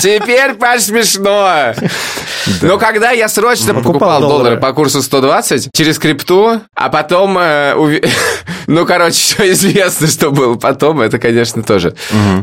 Теперь 0.00 0.53
Паш, 0.60 0.82
смешно. 0.82 1.74
Но 2.62 2.78
когда 2.78 3.10
я 3.10 3.28
срочно 3.28 3.74
покупал 3.74 4.20
доллары 4.20 4.56
по 4.56 4.72
курсу 4.72 5.02
120 5.02 5.70
через 5.74 5.98
крипту, 5.98 6.60
а 6.74 6.88
потом... 6.88 7.36
Э, 7.38 7.74
ну, 8.66 8.86
короче, 8.86 9.14
все 9.14 9.52
известно, 9.52 10.06
что 10.06 10.30
было 10.30 10.54
потом. 10.54 11.00
Это, 11.00 11.18
конечно, 11.18 11.62
тоже 11.62 11.94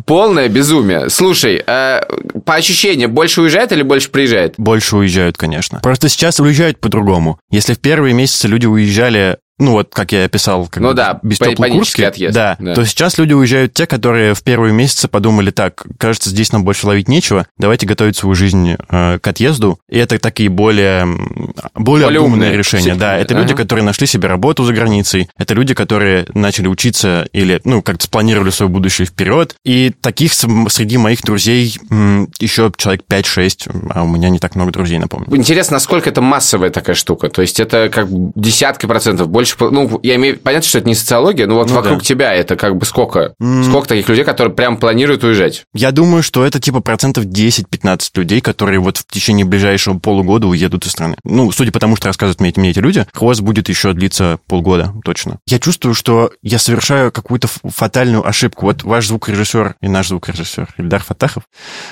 полное 0.06 0.47
безумие. 0.50 1.10
Слушай, 1.10 1.63
э, 1.65 2.02
по 2.45 2.56
ощущениям, 2.56 3.12
больше 3.12 3.41
уезжает 3.41 3.71
или 3.71 3.84
больше 3.84 4.10
приезжает? 4.10 4.56
Больше 4.58 4.97
уезжают, 4.97 5.38
конечно. 5.38 5.80
Просто 5.82 6.10
сейчас 6.10 6.39
уезжают 6.39 6.80
по-другому. 6.80 7.39
Если 7.50 7.74
в 7.74 7.80
первые 7.80 8.13
месяцы 8.13 8.47
люди 8.47 8.65
уезжали 8.65 9.38
ну 9.62 9.74
вот, 9.74 9.89
как 9.93 10.12
я 10.12 10.26
описал, 10.26 10.67
как 10.67 10.82
Ну 10.82 10.93
да, 10.93 11.19
без 11.24 11.38
панический 11.38 11.69
куртки, 11.78 12.02
отъезд, 12.02 12.34
да, 12.36 12.56
да. 12.60 12.74
то 12.74 12.86
сейчас 12.86 13.17
люди 13.17 13.34
уезжают 13.34 13.74
те, 13.74 13.86
которые 13.86 14.34
в 14.34 14.43
первые 14.43 14.74
месяцы 14.74 15.08
подумали, 15.08 15.52
так, 15.52 15.86
кажется, 15.97 16.30
здесь 16.32 16.52
нам 16.52 16.63
больше 16.65 16.88
ловить 16.88 17.08
нечего, 17.08 17.45
давайте 17.58 17.86
готовить 17.86 18.17
свою 18.17 18.36
жизнь 18.36 18.76
э, 18.89 19.19
к 19.19 19.28
отъезду, 19.28 19.80
и 19.89 19.97
это 19.97 20.17
такие 20.19 20.50
более, 20.50 21.06
более, 21.06 21.62
Более 21.76 22.08
обдуманные 22.08 22.50
умные. 22.50 22.58
решения, 22.58 22.95
да, 22.95 23.17
это 23.17 23.34
люди, 23.36 23.54
Ага. 23.54 23.62
которые 23.63 23.86
нашли 23.86 24.08
себе 24.08 24.28
работу 24.28 24.63
за 24.63 24.74
границей, 24.74 25.30
это 25.38 25.54
люди, 25.54 25.74
которые 25.74 26.26
начали 26.34 26.67
учиться 26.67 27.28
или, 27.32 27.62
ну, 27.63 27.82
как-то 27.82 28.06
спланировали 28.06 28.50
свое 28.50 28.69
будущее 28.69 29.06
вперед, 29.06 29.56
и 29.63 29.91
таких 30.02 30.34
среди 30.34 30.97
моих 30.97 31.21
друзей 31.21 31.78
м, 31.91 32.30
еще 32.39 32.71
человек 32.78 33.04
5-6, 33.08 33.67
а 33.93 34.04
у 34.04 34.08
меня 34.08 34.30
не 34.30 34.39
так 34.39 34.56
много 34.56 34.71
друзей, 34.71 34.97
напомню. 34.97 35.28
Интересно, 35.36 35.76
насколько 35.76 36.10
это 36.10 36.21
массовая 36.21 36.71
такая 36.71 36.95
штука? 36.95 37.30
То 37.30 37.41
есть 37.43 37.60
это 37.60 37.89
как 37.89 38.08
десятки 38.10 38.86
процентов, 38.88 39.30
больше... 39.30 39.50
Ну, 39.59 39.99
я 40.03 40.15
имею... 40.15 40.37
Понятно, 40.37 40.67
что 40.67 40.77
это 40.77 40.87
не 40.87 40.95
социология, 40.95 41.47
но 41.47 41.55
вот 41.55 41.69
Ну 41.69 41.75
вокруг 41.75 41.99
да. 41.99 42.05
тебя 42.05 42.33
это 42.33 42.55
как 42.55 42.77
бы 42.77 42.85
сколько? 42.85 43.33
М. 43.39 43.63
Сколько 43.63 43.87
таких 43.89 44.07
людей, 44.09 44.23
которые 44.23 44.53
прям 44.53 44.77
планируют 44.77 45.23
уезжать? 45.23 45.65
Я 45.73 45.91
думаю, 45.91 46.23
что 46.23 46.45
это 46.45 46.59
типа 46.59 46.81
процентов 46.81 47.25
10-15 47.25 47.99
людей, 48.15 48.41
которые 48.41 48.79
вот 48.79 48.97
в 48.97 49.05
течение 49.07 49.45
ближайшего 49.45 49.97
полугода 49.97 50.47
уедут 50.47 50.85
из 50.85 50.91
страны. 50.91 51.15
Ну, 51.23 51.51
судя 51.51 51.71
по 51.71 51.79
тому, 51.79 51.95
что 51.95 52.07
рассказывают 52.07 52.39
мне, 52.39 52.53
мне 52.55 52.71
эти 52.71 52.79
люди, 52.79 53.05
хвост 53.13 53.41
будет 53.41 53.69
еще 53.69 53.93
длиться 53.93 54.39
полгода, 54.47 54.93
точно. 55.03 55.39
Я 55.47 55.59
чувствую, 55.59 55.93
что 55.93 56.31
я 56.41 56.59
совершаю 56.59 57.11
какую-то 57.11 57.47
фатальную 57.47 58.27
ошибку. 58.27 58.65
Вот 58.65 58.83
ваш 58.83 59.07
звукорежиссер 59.07 59.75
и 59.81 59.87
наш 59.87 60.09
звукорежиссер 60.09 60.69
Ильдар 60.77 61.03
Фатахов 61.03 61.43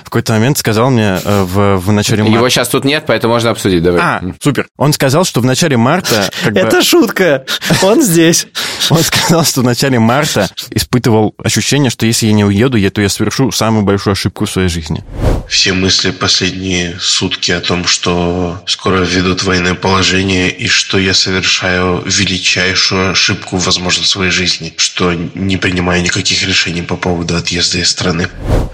в 0.02 0.06
какой-то 0.06 0.34
момент 0.34 0.58
сказал 0.58 0.90
мне 0.90 1.20
э, 1.24 1.44
в, 1.44 1.78
в 1.78 1.92
начале 1.92 2.24
марта... 2.24 2.38
Его 2.38 2.50
сейчас 2.50 2.70
тут 2.70 2.86
нет, 2.86 3.06
поэтому 3.08 3.34
можно 3.34 3.52
обсудить. 3.52 3.84
Давай. 3.84 4.02
А, 4.02 4.22
супер. 4.42 4.68
Он 4.78 4.94
сказал, 4.94 5.26
что 5.26 5.42
в 5.42 5.46
начале 5.46 5.78
марта... 5.78 6.30
Это 6.46 6.82
шутка. 6.84 7.39
Он 7.84 8.02
здесь. 8.02 8.48
Он 8.90 9.00
сказал, 9.04 9.44
что 9.44 9.62
в 9.62 9.64
начале 9.64 10.00
марта 10.00 10.50
испытывал 10.72 11.36
ощущение, 11.44 11.90
что 11.90 12.06
если 12.06 12.28
я 12.28 12.34
не 12.34 12.46
уеду, 12.46 12.78
я, 12.78 12.90
то 12.90 13.02
я 13.02 13.10
совершу 13.10 13.52
самую 13.52 13.84
большую 13.84 14.14
ошибку 14.14 14.46
в 14.46 14.52
своей 14.52 14.70
жизни. 14.70 15.04
Все 15.50 15.74
мысли 15.74 16.12
последние 16.12 16.96
сутки 17.00 17.52
о 17.52 17.60
том, 17.60 17.86
что 17.86 18.62
скоро 18.68 19.00
введут 19.00 19.44
военное 19.44 19.74
положение 19.74 20.52
и 20.52 20.68
что 20.68 21.00
я 21.00 21.16
совершаю 21.16 22.04
величайшую 22.06 23.12
ошибку, 23.12 23.58
возможно, 23.58 24.04
в 24.04 24.08
своей 24.08 24.32
жизни, 24.32 24.74
что 24.78 25.12
не 25.14 25.58
принимаю 25.58 26.04
никаких 26.04 26.48
решений 26.48 26.84
по 26.84 26.96
поводу 26.96 27.36
отъезда 27.36 27.80
из 27.80 27.90
страны. 27.90 28.30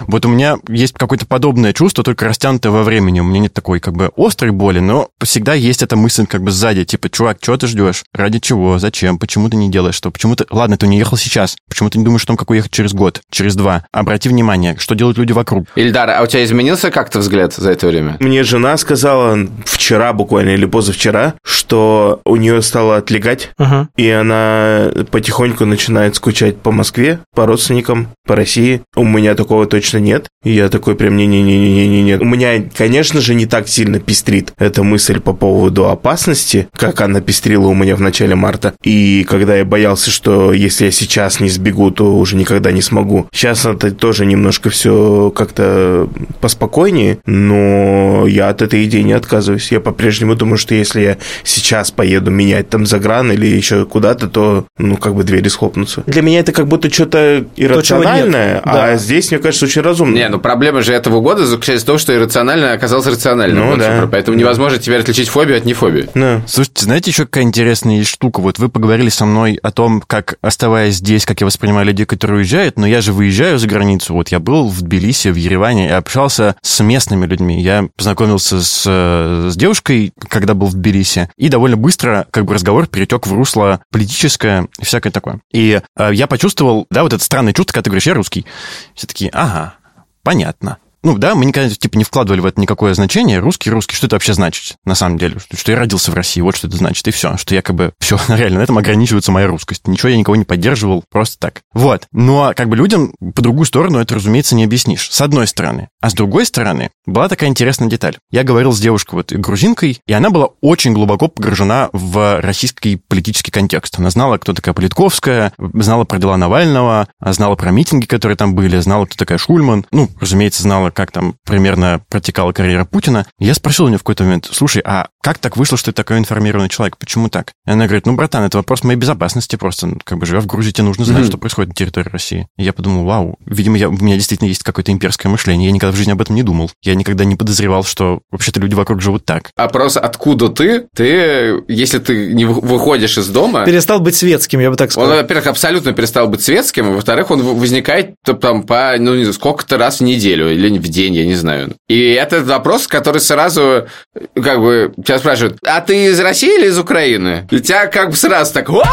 Вот 0.08 0.26
у 0.26 0.30
меня 0.30 0.58
есть 0.68 0.94
какое-то 0.94 1.26
подобное 1.26 1.74
чувство, 1.74 2.04
только 2.04 2.26
растянутое 2.26 2.72
во 2.72 2.84
времени. 2.84 3.22
У 3.22 3.24
меня 3.24 3.40
нет 3.40 3.54
такой 3.54 3.80
как 3.80 3.96
бы 3.96 4.12
острой 4.18 4.52
боли, 4.52 4.80
но 4.80 5.10
всегда 5.24 5.54
есть 5.54 5.82
эта 5.82 5.96
мысль 5.96 6.26
как 6.26 6.44
бы 6.44 6.52
сзади, 6.52 6.84
типа, 6.84 7.10
чувак, 7.10 7.40
чего 7.42 7.58
ты 7.58 7.68
ждешь? 7.68 8.04
Ради 8.14 8.40
чего? 8.40 8.78
Зачем? 8.80 9.18
Почему 9.18 9.50
ты 9.50 9.56
не 9.56 9.72
делаешь 9.72 9.96
что? 9.96 10.12
Почему 10.12 10.36
ты... 10.36 10.46
Ладно, 10.50 10.78
ты 10.78 10.88
не 10.88 11.00
ехал 11.00 11.18
сейчас. 11.18 11.56
Почему 11.70 11.90
ты 11.90 11.98
не 11.98 12.06
думаешь 12.06 12.24
о 12.24 12.28
том, 12.28 12.38
как 12.38 12.50
уехать 12.50 12.72
через 12.72 12.94
год, 12.94 13.22
через 13.32 13.56
два? 13.56 13.86
Обрати 13.92 14.30
внимание, 14.30 14.76
что 14.78 14.94
делают 14.94 15.18
люди 15.18 15.32
вокруг. 15.32 15.68
Ильдар, 15.76 16.10
а 16.10 16.22
у 16.22 16.28
тебя 16.28 16.44
изменился 16.66 16.90
как-то 16.90 17.20
взгляд 17.20 17.54
за 17.54 17.72
это 17.72 17.88
время? 17.88 18.18
Мне 18.20 18.44
жена 18.44 18.76
сказала 18.78 19.38
вчера 19.66 20.14
буквально 20.14 20.50
или 20.52 20.66
позавчера, 20.66 21.36
что 21.44 22.22
у 22.26 22.36
нее 22.38 22.62
стало 22.64 22.98
отлегать, 22.98 23.52
Ага. 23.58 23.88
и 23.98 24.10
она 24.10 24.90
потихоньку 25.12 25.66
начинает 25.66 26.16
скучать 26.16 26.58
по 26.58 26.72
Москве, 26.72 27.20
по 27.36 27.46
родственникам, 27.46 28.08
по 28.26 28.36
России. 28.36 28.82
У 28.96 29.04
меня 29.06 29.36
такого 29.36 29.68
точно 29.68 30.00
нет. 30.00 30.28
И 30.44 30.52
я 30.52 30.70
такой 30.70 30.96
прям 30.96 31.16
не-не-не-не-не-не. 31.18 32.18
У 32.18 32.26
меня, 32.26 32.64
конечно 32.76 33.22
же, 33.22 33.36
не 33.36 33.46
так 33.46 33.68
сильно 33.68 34.00
пестрит 34.00 34.54
эта 34.58 34.84
мысль 34.84 35.20
по 35.20 35.34
поводу 35.34 35.90
опасности, 35.90 36.68
как 36.76 37.02
она 37.02 37.22
пестрила 37.22 37.68
у 37.68 37.74
меня 37.74 37.96
в 37.96 38.02
начале 38.02 38.36
марта. 38.36 38.74
И 38.84 39.24
когда 39.28 39.56
я 39.56 39.66
боялся, 39.66 40.10
что 40.12 40.54
если 40.54 40.86
я 40.86 40.92
сейчас 40.92 41.40
не 41.40 41.50
сбегу, 41.50 41.92
то 41.92 42.16
уже 42.18 42.36
никогда 42.36 42.72
не 42.72 42.82
смогу. 42.82 43.28
Сейчас 43.34 43.66
это 43.66 43.92
тоже 43.92 44.26
немножко 44.26 44.70
все 44.70 45.32
как-то 45.36 46.08
поспокойнее, 46.46 47.18
но 47.26 48.28
я 48.28 48.50
от 48.50 48.62
этой 48.62 48.86
идеи 48.86 49.02
не 49.02 49.14
отказываюсь. 49.14 49.72
Я 49.72 49.80
по-прежнему 49.80 50.36
думаю, 50.36 50.60
что 50.60 50.76
если 50.76 51.02
я 51.02 51.18
сейчас 51.44 51.90
поеду 51.90 52.30
менять 52.30 52.70
там 52.70 52.86
загран 52.86 53.32
или 53.32 53.48
еще 53.48 53.86
куда-то, 53.88 54.28
то, 54.28 54.68
ну, 54.78 54.96
как 54.96 55.16
бы 55.16 55.24
двери 55.24 55.48
схлопнутся. 55.48 56.04
Для 56.06 56.22
меня 56.22 56.42
это 56.42 56.52
как 56.52 56.68
будто 56.68 56.94
что-то 56.94 57.46
иррациональное. 57.56 58.62
Да. 58.64 58.86
а 58.86 58.98
здесь, 58.98 59.32
мне 59.32 59.40
кажется, 59.40 59.66
очень 59.66 59.82
разумно. 59.82 60.14
Не, 60.16 60.30
ну 60.30 60.38
проблема 60.38 60.84
же 60.84 60.94
этого 60.94 61.20
года 61.20 61.48
заключается 61.48 61.84
в 61.84 61.88
том, 61.88 61.98
что 61.98 62.16
иррационально 62.16 62.74
оказалось 62.74 63.08
рациональным. 63.08 63.66
Ну 63.66 63.72
Вот 63.72 63.80
да. 63.80 64.08
Поэтому 64.12 64.38
невозможно 64.38 64.78
теперь 64.78 65.00
отличить 65.00 65.30
фобию 65.30 65.58
от 65.58 65.66
нефобии. 65.66 66.10
Да. 66.14 66.44
Слушайте, 66.46 66.86
знаете, 66.86 67.10
еще 67.10 67.26
какая 67.26 67.44
интересная 67.44 68.04
штука? 68.04 68.40
Вот 68.40 68.60
вы 68.60 68.70
поговорили 68.70 69.10
со 69.10 69.26
мной 69.26 69.58
о 69.64 69.72
том, 69.72 70.04
как, 70.06 70.38
оставаясь 70.42 70.98
здесь, 70.98 71.26
как 71.26 71.42
я 71.42 71.48
воспринимаю 71.48 71.88
людей, 71.88 72.06
которые 72.06 72.38
уезжают, 72.38 72.78
но 72.78 72.86
я 72.86 73.02
же 73.02 73.14
выезжаю 73.14 73.58
за 73.58 73.68
границу. 73.68 74.14
Вот 74.14 74.30
я 74.30 74.40
был 74.40 74.70
в 74.70 74.84
Тбилиси, 74.84 75.30
в 75.30 75.36
Ереване 75.36 75.88
и 75.88 75.92
общался 75.92 76.35
с 76.40 76.80
местными 76.82 77.26
людьми. 77.26 77.62
Я 77.62 77.88
познакомился 77.96 78.62
с, 78.62 78.84
э, 78.86 79.50
с 79.52 79.56
девушкой, 79.56 80.14
когда 80.30 80.54
был 80.54 80.68
в 80.68 80.74
Тбилиси, 80.74 81.30
и 81.38 81.50
довольно 81.50 81.78
быстро 81.78 82.28
как 82.32 82.46
бы 82.46 82.54
разговор 82.54 82.88
перетек 82.88 83.28
в 83.28 83.34
русло 83.34 83.82
политическое 83.92 84.68
и 84.80 84.86
всякое 84.86 85.12
такое. 85.12 85.42
И 85.52 85.82
э, 85.98 86.10
я 86.14 86.28
почувствовал, 86.28 86.88
да, 86.90 87.04
вот 87.04 87.14
это 87.14 87.24
странное 87.24 87.54
чувство, 87.54 87.74
когда 87.74 87.84
ты 87.84 87.90
говоришь, 87.90 88.08
я 88.08 88.14
русский. 88.14 88.46
Все 88.94 89.08
такие, 89.08 89.30
ага, 89.32 89.76
понятно. 90.24 90.78
Ну 91.06 91.20
да, 91.20 91.36
мы 91.36 91.46
никогда 91.46 91.70
типа 91.70 92.00
не 92.00 92.04
вкладывали 92.04 92.40
в 92.40 92.48
это 92.48 92.60
никакое 92.60 92.96
значение. 92.96 93.38
Русский, 93.38 93.70
русский, 93.70 93.96
что 93.96 94.08
это 94.08 94.16
вообще 94.16 94.34
значит 94.34 94.78
на 94.86 94.96
самом 94.96 95.20
деле? 95.20 95.38
Что, 95.38 95.56
что 95.56 95.72
я 95.72 95.78
родился 95.78 96.10
в 96.10 96.16
России, 96.16 96.42
вот 96.42 96.56
что 96.56 96.66
это 96.66 96.78
значит, 96.78 97.08
и 97.08 97.12
все. 97.12 97.38
Что 97.38 97.54
якобы 97.54 97.94
все, 98.00 98.18
реально, 98.28 98.58
на 98.58 98.64
этом 98.64 98.80
ограничивается 98.80 99.32
моя 99.32 99.46
русскость. 99.46 99.88
Ничего 99.88 100.10
я 100.10 100.18
никого 100.18 100.36
не 100.36 100.46
поддерживал, 100.46 101.04
просто 101.12 101.38
так. 101.38 101.62
Вот. 101.74 102.08
Но 102.12 102.54
как 102.56 102.70
бы 102.70 102.76
людям 102.76 103.14
по 103.36 103.44
другую 103.44 103.66
сторону 103.66 104.00
это, 104.00 104.16
разумеется, 104.16 104.56
не 104.56 104.64
объяснишь. 104.64 105.08
С 105.12 105.22
одной 105.22 105.46
стороны. 105.46 105.90
А 106.02 106.10
с 106.10 106.16
другой 106.16 106.48
стороны, 106.48 106.90
была 107.06 107.30
такая 107.30 107.52
интересная 107.52 107.88
деталь. 107.88 108.18
Я 108.32 108.44
говорил 108.44 108.72
с 108.72 108.80
девушкой, 108.80 109.16
вот 109.16 109.32
грузинкой, 109.32 110.00
и 110.08 110.14
она 110.14 110.32
была 110.32 110.50
очень 110.62 110.94
глубоко 110.94 111.28
погружена 111.28 111.90
в 111.94 112.42
российский 112.42 112.96
политический 112.96 113.52
контекст. 113.52 114.00
Она 114.00 114.10
знала, 114.10 114.40
кто 114.40 114.54
такая 114.54 114.74
Политковская, 114.74 115.54
знала 115.60 116.04
про 116.06 116.18
дела 116.18 116.36
Навального, 116.36 117.08
знала 117.22 117.56
про 117.56 117.70
митинги, 117.70 118.08
которые 118.08 118.38
там 118.38 118.56
были, 118.56 118.80
знала, 118.80 119.06
кто 119.06 119.16
такая 119.18 119.38
Шульман. 119.38 119.86
Ну, 119.92 120.10
разумеется, 120.20 120.64
знала, 120.64 120.90
как 120.96 121.12
там 121.12 121.36
примерно 121.46 122.02
протекала 122.10 122.52
карьера 122.54 122.86
Путина. 122.86 123.28
Я 123.38 123.54
спросил 123.54 123.86
у 123.86 123.88
нее 123.90 123.98
в 123.98 124.04
какой-то 124.04 124.24
момент, 124.24 124.50
слушай, 124.52 124.82
а 124.84 125.10
как 125.26 125.40
так 125.40 125.58
вышло, 125.58 125.76
что 125.76 125.92
ты 125.92 125.96
такой 125.96 126.20
информированный 126.20 126.70
человек? 126.70 126.98
Почему 127.00 127.30
так? 127.30 127.54
И 127.66 127.72
она 127.72 127.86
говорит, 127.88 128.06
ну, 128.06 128.14
братан, 128.14 128.44
это 128.44 128.58
вопрос 128.58 128.84
моей 128.84 129.00
безопасности 129.00 129.56
просто. 129.56 129.88
Ну, 129.88 129.98
Как 130.04 130.20
бы 130.20 130.28
живя 130.28 130.40
в 130.40 130.46
Грузии, 130.46 130.70
тебе 130.70 130.84
нужно 130.84 131.04
знать, 131.04 131.22
Мгм. 131.22 131.28
что 131.30 131.38
происходит 131.40 131.70
на 131.70 131.74
территории 131.76 132.10
России. 132.10 132.48
И 132.60 132.64
я 132.64 132.74
подумал, 132.74 133.06
вау, 133.06 133.36
видимо, 133.44 133.76
я, 133.76 133.90
у 133.90 133.92
меня 133.94 134.18
действительно 134.18 134.48
есть 134.50 134.62
какое-то 134.62 134.92
имперское 134.92 135.32
мышление. 135.32 135.66
Я 135.70 135.72
никогда 135.72 135.94
в 135.94 135.96
жизни 135.98 136.12
об 136.12 136.22
этом 136.22 136.36
не 136.36 136.44
думал. 136.44 136.70
Я 136.84 136.94
никогда 136.94 137.26
не 137.26 137.36
подозревал, 137.36 137.84
что 137.84 138.20
вообще-то 138.30 138.60
люди 138.60 138.76
вокруг 138.76 139.02
живут 139.02 139.26
так. 139.26 139.50
Опрос 139.56 139.98
«Откуда 139.98 140.50
ты?» 140.50 140.86
Ты, 140.96 141.64
если 141.70 141.98
ты 141.98 142.32
не 142.36 142.46
вы- 142.46 142.62
выходишь 142.62 143.18
из 143.18 143.28
дома... 143.30 143.66
Перестал 143.66 144.00
быть 144.02 144.16
светским, 144.16 144.60
я 144.60 144.70
бы 144.70 144.76
так 144.76 144.90
Он, 144.90 144.92
сказал. 144.92 145.16
во-первых, 145.18 145.48
абсолютно 145.48 145.94
перестал 145.94 146.28
быть 146.28 146.44
светским, 146.44 146.86
а 146.90 146.92
во-вторых, 146.92 147.32
он 147.32 147.42
возникает 147.42 148.14
там 148.24 148.62
по, 148.62 148.94
ну, 149.00 149.16
не 149.16 149.24
знаю, 149.24 149.34
сколько-то 149.34 149.80
раз 149.80 150.02
в 150.02 150.04
неделю 150.04 150.54
или 150.54 150.78
в 150.78 150.88
день, 150.88 151.16
я 151.16 151.26
не 151.26 151.34
знаю. 151.36 151.74
И 151.88 152.12
это 152.12 152.44
вопрос, 152.44 152.86
который 152.88 153.22
сразу, 153.22 153.88
как 154.36 154.60
бы, 154.60 154.94
тебя 155.04 155.15
спрашивают, 155.20 155.58
а 155.66 155.82
ты 155.82 156.06
из 156.06 156.20
России 156.20 156.58
или 156.58 156.68
из 156.68 156.78
Украины? 156.78 157.48
И 157.52 157.60
тебя 157.60 157.88
как 157.88 158.12
бы 158.12 158.16
сразу 158.16 158.54
так, 158.54 158.70
оп! 158.70 158.86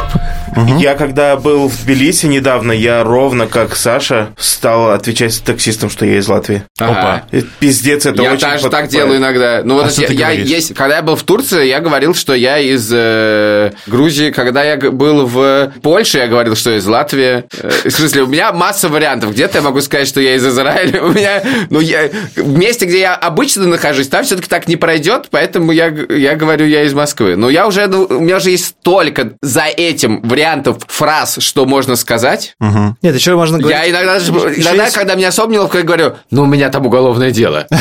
Я 0.78 0.94
когда 0.94 1.36
был 1.36 1.68
в 1.68 1.84
Тбилиси 1.84 2.26
недавно, 2.26 2.72
я 2.72 3.02
ровно 3.02 3.46
как 3.46 3.74
Саша 3.74 4.28
стал 4.36 4.90
отвечать 4.90 5.42
таксистам, 5.44 5.88
что 5.88 6.04
я 6.04 6.18
из 6.18 6.28
Латвии. 6.28 6.62
Ага. 6.78 7.24
Это 7.30 7.46
Пиздец, 7.58 8.04
это 8.04 8.22
я 8.22 8.32
очень 8.32 8.42
даже 8.42 8.68
так 8.68 8.88
делаю 8.88 9.18
иногда. 9.18 9.62
Ну 9.64 9.74
вот 9.74 9.86
А 9.86 10.02
я, 10.12 10.30
я 10.30 10.30
есть, 10.30 10.74
когда 10.74 10.96
я 10.96 11.02
был 11.02 11.16
в 11.16 11.22
Турции, 11.22 11.66
я 11.66 11.80
говорил, 11.80 12.14
что 12.14 12.34
я 12.34 12.58
из 12.58 12.90
э, 12.92 13.72
Грузии. 13.86 14.30
Когда 14.30 14.62
я 14.62 14.76
был 14.76 15.26
в 15.26 15.72
Польше, 15.82 16.18
я 16.18 16.26
говорил, 16.26 16.54
что 16.54 16.70
я 16.70 16.76
из 16.76 16.86
Латвии. 16.86 17.44
Э, 17.58 17.70
в 17.84 17.90
смысле, 17.90 18.22
у 18.22 18.26
меня 18.26 18.52
масса 18.52 18.88
вариантов. 18.88 19.32
Где-то 19.32 19.58
я 19.58 19.62
могу 19.62 19.80
сказать, 19.80 20.06
что 20.06 20.20
я 20.20 20.34
из 20.34 20.46
Израиля. 20.46 21.02
У 21.02 21.12
меня, 21.12 21.42
ну 21.70 21.80
я 21.80 22.10
в 22.36 22.58
месте, 22.58 22.86
где 22.86 23.00
я 23.00 23.14
обычно 23.14 23.66
нахожусь, 23.66 24.08
там 24.08 24.24
все-таки 24.24 24.48
так 24.48 24.68
не 24.68 24.76
пройдет, 24.76 25.28
поэтому 25.30 25.72
я 25.72 25.88
я 26.16 26.34
говорю, 26.36 26.66
я 26.66 26.84
из 26.84 26.94
Москвы. 26.94 27.36
Но 27.36 27.50
я 27.50 27.66
уже, 27.66 27.86
ну, 27.86 28.04
у 28.08 28.20
меня 28.20 28.36
уже 28.36 28.50
есть 28.50 28.66
столько 28.66 29.32
за 29.42 29.62
этим 29.64 30.20
вариантов 30.22 30.78
фраз, 30.88 31.36
что 31.40 31.64
можно 31.66 31.96
сказать. 31.96 32.54
Мгм. 32.60 32.96
Нет, 33.02 33.14
еще 33.14 33.34
можно 33.34 33.58
говорить... 33.58 33.78
Я 33.78 33.90
иногда, 33.90 34.16
Еще 34.16 34.30
иногда 34.62 34.84
есть- 34.84 34.96
когда 34.96 35.14
меня 35.14 35.28
особо 35.28 35.52
неловко, 35.52 35.78
я 35.78 35.84
говорю, 35.84 36.16
ну, 36.30 36.42
у 36.42 36.46
меня 36.46 36.68
там 36.70 36.86
уголовное 36.86 37.30
дело. 37.30 37.66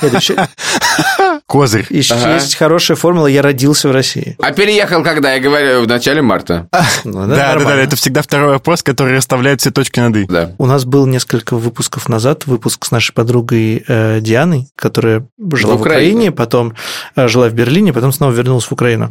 Козырь. 1.46 1.86
еще 1.90 2.14
Ага. 2.14 2.34
есть 2.34 2.54
хорошая 2.56 2.96
формула 2.96 3.26
«я 3.26 3.42
родился 3.42 3.88
в 3.88 3.92
России». 3.92 4.36
А 4.40 4.52
переехал 4.52 5.02
когда? 5.02 5.32
Я 5.34 5.40
говорю, 5.40 5.82
в 5.82 5.88
начале 5.88 6.22
марта. 6.22 6.68
Ну, 7.04 7.22
Да, 7.22 7.26
да, 7.26 7.34
да, 7.36 7.54
нормально. 7.54 7.80
это 7.80 7.96
всегда 7.96 8.22
второй 8.22 8.50
вопрос, 8.50 8.82
который 8.82 9.16
расставляет 9.16 9.60
все 9.60 9.70
точки 9.70 10.00
над 10.00 10.16
«и». 10.16 10.26
Да. 10.26 10.52
У 10.58 10.66
нас 10.66 10.84
был 10.84 11.06
несколько 11.06 11.56
выпусков 11.56 12.08
назад 12.08 12.46
выпуск 12.46 12.84
с 12.84 12.90
нашей 12.90 13.12
подругой 13.12 13.84
э, 13.86 14.20
Дианой, 14.20 14.68
которая 14.76 15.26
жила 15.54 15.74
В 15.74 15.78
в 15.78 15.80
Украине. 15.80 16.10
Украине, 16.10 16.32
потом 16.32 16.74
э, 17.16 17.26
жила 17.28 17.48
в 17.48 17.52
Берлине, 17.52 17.69
потом 17.92 18.12
снова 18.12 18.32
вернулась 18.32 18.64
в 18.64 18.72
Украину. 18.72 19.10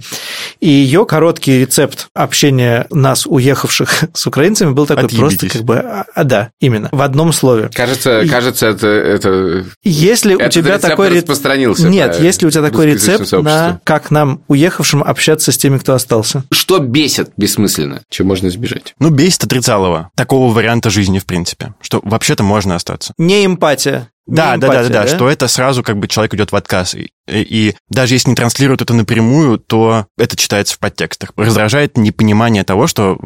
И 0.60 0.70
ее 0.70 1.06
короткий 1.06 1.60
рецепт 1.60 2.08
общения 2.14 2.86
нас, 2.90 3.26
уехавших 3.26 4.04
с 4.14 4.28
украинцами, 4.28 4.72
был 4.72 4.86
такой 4.86 5.06
Отъебитесь. 5.06 5.40
просто 5.40 5.58
как 5.58 5.64
бы... 5.66 5.78
А, 5.78 6.24
да, 6.24 6.52
именно, 6.60 6.90
в 6.92 7.02
одном 7.02 7.34
слове. 7.34 7.70
Кажется, 7.74 8.26
кажется, 8.30 8.68
это, 8.68 8.88
это, 8.88 9.66
Если 9.84 10.36
у 10.36 10.40
этот 10.40 10.54
тебя 10.54 10.76
рецепт 10.76 10.90
такой 10.90 11.10
рецепт... 11.10 11.30
распространился. 11.30 11.88
Нет, 11.88 12.18
по 12.18 12.22
если 12.22 12.46
у 12.46 12.52
тебя 12.52 12.64
такой 12.64 12.88
рецепт 12.88 13.32
на 13.32 13.80
как 13.84 14.12
нам, 14.12 14.42
уехавшим, 14.48 15.04
общаться 15.04 15.52
с 15.52 15.58
теми, 15.58 15.78
кто 15.78 15.94
остался. 15.94 16.44
Что 16.52 16.80
бесит 16.80 17.32
бессмысленно? 17.38 18.02
Чем 18.10 18.28
можно 18.28 18.48
избежать? 18.48 18.94
Ну, 19.00 19.10
бесит 19.10 19.44
отрицалово. 19.44 20.10
Такого 20.16 20.54
варианта 20.54 20.90
жизни, 20.90 21.20
в 21.20 21.26
принципе. 21.26 21.74
Что 21.82 22.00
вообще-то 22.04 22.44
можно 22.44 22.76
остаться. 22.76 23.14
Не 23.18 23.46
эмпатия. 23.46 24.10
Да, 24.30 24.58
да, 24.58 24.58
да, 24.58 24.68
эмпатия, 24.68 24.94
да, 24.94 25.02
да, 25.04 25.08
что 25.08 25.30
это 25.30 25.48
сразу 25.48 25.84
как 25.84 25.98
бы 25.98 26.08
человек 26.08 26.34
идет 26.34 26.52
в 26.52 26.56
отказ. 26.56 26.96
И, 26.96 27.12
и 27.28 27.76
даже 27.90 28.16
если 28.16 28.30
не 28.30 28.36
транслируют 28.36 28.82
это 28.82 28.94
напрямую, 28.94 29.58
то 29.58 30.06
это 30.18 30.36
читается 30.36 30.76
в 30.76 30.80
подтекстах. 30.80 31.32
Раздражает 31.36 31.98
непонимание 31.98 32.64
того, 32.64 32.88
что, 32.88 33.18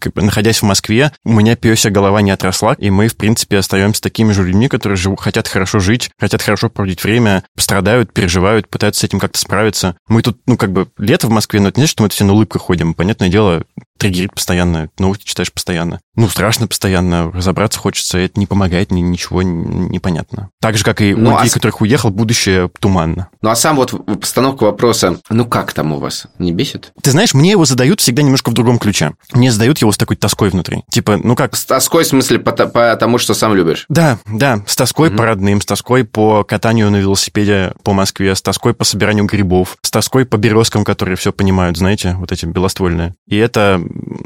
как 0.00 0.14
бы, 0.14 0.22
находясь 0.22 0.58
в 0.58 0.64
Москве, 0.64 1.12
у 1.24 1.32
меня 1.32 1.56
пёсья 1.56 1.90
голова 1.90 2.22
не 2.22 2.30
отросла, 2.30 2.74
и 2.78 2.90
мы, 2.90 3.08
в 3.08 3.16
принципе, 3.16 3.58
остаемся 3.58 4.02
такими 4.02 4.32
же 4.32 4.44
людьми, 4.44 4.68
которые 4.68 4.96
живут, 4.96 5.20
хотят 5.20 5.48
хорошо 5.48 5.78
жить, 5.78 6.10
хотят 6.18 6.42
хорошо 6.42 6.70
проводить 6.70 7.02
время, 7.04 7.44
страдают, 7.56 8.12
переживают, 8.12 8.68
пытаются 8.68 9.02
с 9.02 9.04
этим 9.04 9.20
как-то 9.20 9.38
справиться. 9.38 9.96
Мы 10.08 10.22
тут, 10.22 10.40
ну, 10.46 10.56
как 10.56 10.72
бы, 10.72 10.88
лето 10.98 11.26
в 11.26 11.30
Москве, 11.30 11.60
но 11.60 11.68
это 11.68 11.78
не 11.78 11.82
значит, 11.82 11.92
что 11.92 12.02
мы 12.02 12.08
все 12.08 12.24
на 12.24 12.32
улыбках 12.32 12.62
ходим. 12.62 12.94
Понятное 12.94 13.28
дело, 13.28 13.64
триггерит 13.98 14.32
постоянно, 14.34 14.88
новости 14.98 15.24
читаешь 15.24 15.52
постоянно. 15.52 16.00
Ну, 16.18 16.28
страшно 16.28 16.66
постоянно, 16.66 17.30
разобраться 17.30 17.78
хочется, 17.78 18.18
это 18.18 18.40
не 18.40 18.46
помогает, 18.46 18.90
ни- 18.90 19.00
ничего 19.00 19.40
н- 19.42 19.88
не 19.88 20.00
понятно. 20.00 20.50
Так 20.60 20.76
же, 20.76 20.82
как 20.82 21.00
и 21.00 21.14
Ну, 21.14 21.30
у 21.30 21.36
а 21.36 21.48
которых 21.48 21.80
уехал, 21.80 22.10
будущее 22.10 22.68
туманно. 22.80 23.28
Ну, 23.40 23.50
а 23.50 23.54
сам 23.54 23.76
вот 23.76 23.94
постановка 24.20 24.64
вопроса, 24.64 25.20
ну, 25.30 25.46
как 25.46 25.72
там 25.72 25.92
у 25.92 25.98
вас? 26.00 26.26
Не 26.40 26.50
бесит? 26.52 26.92
Ты 27.00 27.12
знаешь, 27.12 27.34
мне 27.34 27.52
его 27.52 27.64
задают 27.64 28.00
всегда 28.00 28.22
немножко 28.22 28.50
в 28.50 28.54
другом 28.54 28.80
ключе. 28.80 29.12
Мне 29.32 29.52
задают 29.52 29.78
его 29.78 29.92
с 29.92 29.96
такой 29.96 30.16
тоской 30.16 30.50
внутри. 30.50 30.82
Типа, 30.90 31.16
ну 31.22 31.36
как, 31.36 31.54
С 31.54 31.64
тоской, 31.64 32.02
в 32.02 32.08
смысле, 32.08 32.40
по, 32.40 32.50
по 32.50 32.96
тому, 32.96 33.18
что 33.18 33.32
сам 33.34 33.54
любишь? 33.54 33.86
Да, 33.88 34.18
да, 34.26 34.64
с 34.66 34.74
тоской 34.74 35.10
Мгм. 35.10 35.18
по 35.18 35.24
родным, 35.24 35.60
с 35.60 35.66
тоской 35.66 36.02
по 36.04 36.42
катанию 36.42 36.90
на 36.90 36.96
велосипеде 36.96 37.74
по 37.84 37.92
Москве, 37.92 38.34
с 38.34 38.42
тоской 38.42 38.74
по 38.74 38.82
собиранию 38.84 39.24
грибов, 39.26 39.76
с 39.82 39.90
тоской 39.92 40.24
по 40.24 40.36
березкам, 40.36 40.84
которые 40.84 41.14
все 41.16 41.32
понимают, 41.32 41.76
знаете, 41.76 42.16
вот 42.18 42.32
эти 42.32 42.44
белоствольные. 42.44 43.14
И 43.28 43.36
это, 43.36 43.80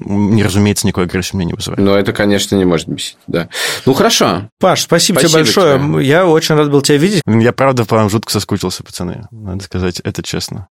не 0.06 0.42
разумеется, 0.42 0.86
никакой 0.86 1.04
агрессии 1.04 1.36
меня 1.36 1.48
не 1.48 1.52
вызывает. 1.54 1.81
Ну, 1.82 1.94
это, 1.96 2.12
конечно, 2.12 2.54
не 2.54 2.64
может 2.64 2.86
бесить, 2.88 3.16
да. 3.26 3.48
Ну, 3.86 3.92
хорошо. 3.92 4.48
Паш, 4.60 4.82
спасибо, 4.82 5.18
тебе 5.18 5.28
Спасибо 5.28 5.44
большое. 5.64 5.78
тебе. 5.98 6.06
Я 6.06 6.26
очень 6.26 6.54
рад 6.54 6.70
был 6.70 6.80
тебя 6.80 6.96
видеть. 6.96 7.22
Я, 7.26 7.52
правда, 7.52 7.84
по 7.84 7.96
вам 7.96 8.08
жутко 8.08 8.30
соскучился, 8.30 8.84
пацаны. 8.84 9.26
Надо 9.32 9.64
сказать, 9.64 9.98
это 10.04 10.22
честно. 10.22 10.68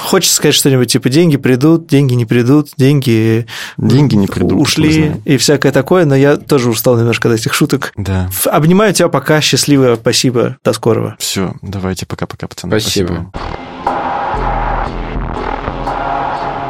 Хочется 0.00 0.34
сказать 0.34 0.54
что-нибудь 0.56 0.90
типа 0.90 1.08
деньги 1.08 1.36
придут, 1.36 1.86
деньги 1.86 2.14
не 2.14 2.24
придут, 2.26 2.70
деньги 2.76 3.46
Деньги 3.76 4.16
не 4.16 4.26
придут. 4.26 4.54
ушли 4.60 5.14
и 5.24 5.36
всякое 5.36 5.70
такое, 5.70 6.04
но 6.04 6.16
я 6.16 6.36
тоже 6.36 6.68
устал 6.70 6.98
немножко 6.98 7.28
от 7.32 7.38
этих 7.38 7.54
шуток. 7.54 7.92
Да. 7.96 8.28
Обнимаю 8.46 8.92
тебя 8.92 9.08
пока, 9.08 9.40
счастливо, 9.40 9.96
спасибо, 10.00 10.56
до 10.64 10.72
скорого. 10.72 11.14
Все, 11.20 11.54
давайте 11.62 12.06
пока-пока, 12.06 12.48
пацаны. 12.48 12.80
Спасибо. 12.80 13.12
вам. 13.12 13.32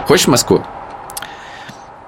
Хочешь 0.07 0.27
в 0.27 0.31
Москву? 0.31 0.63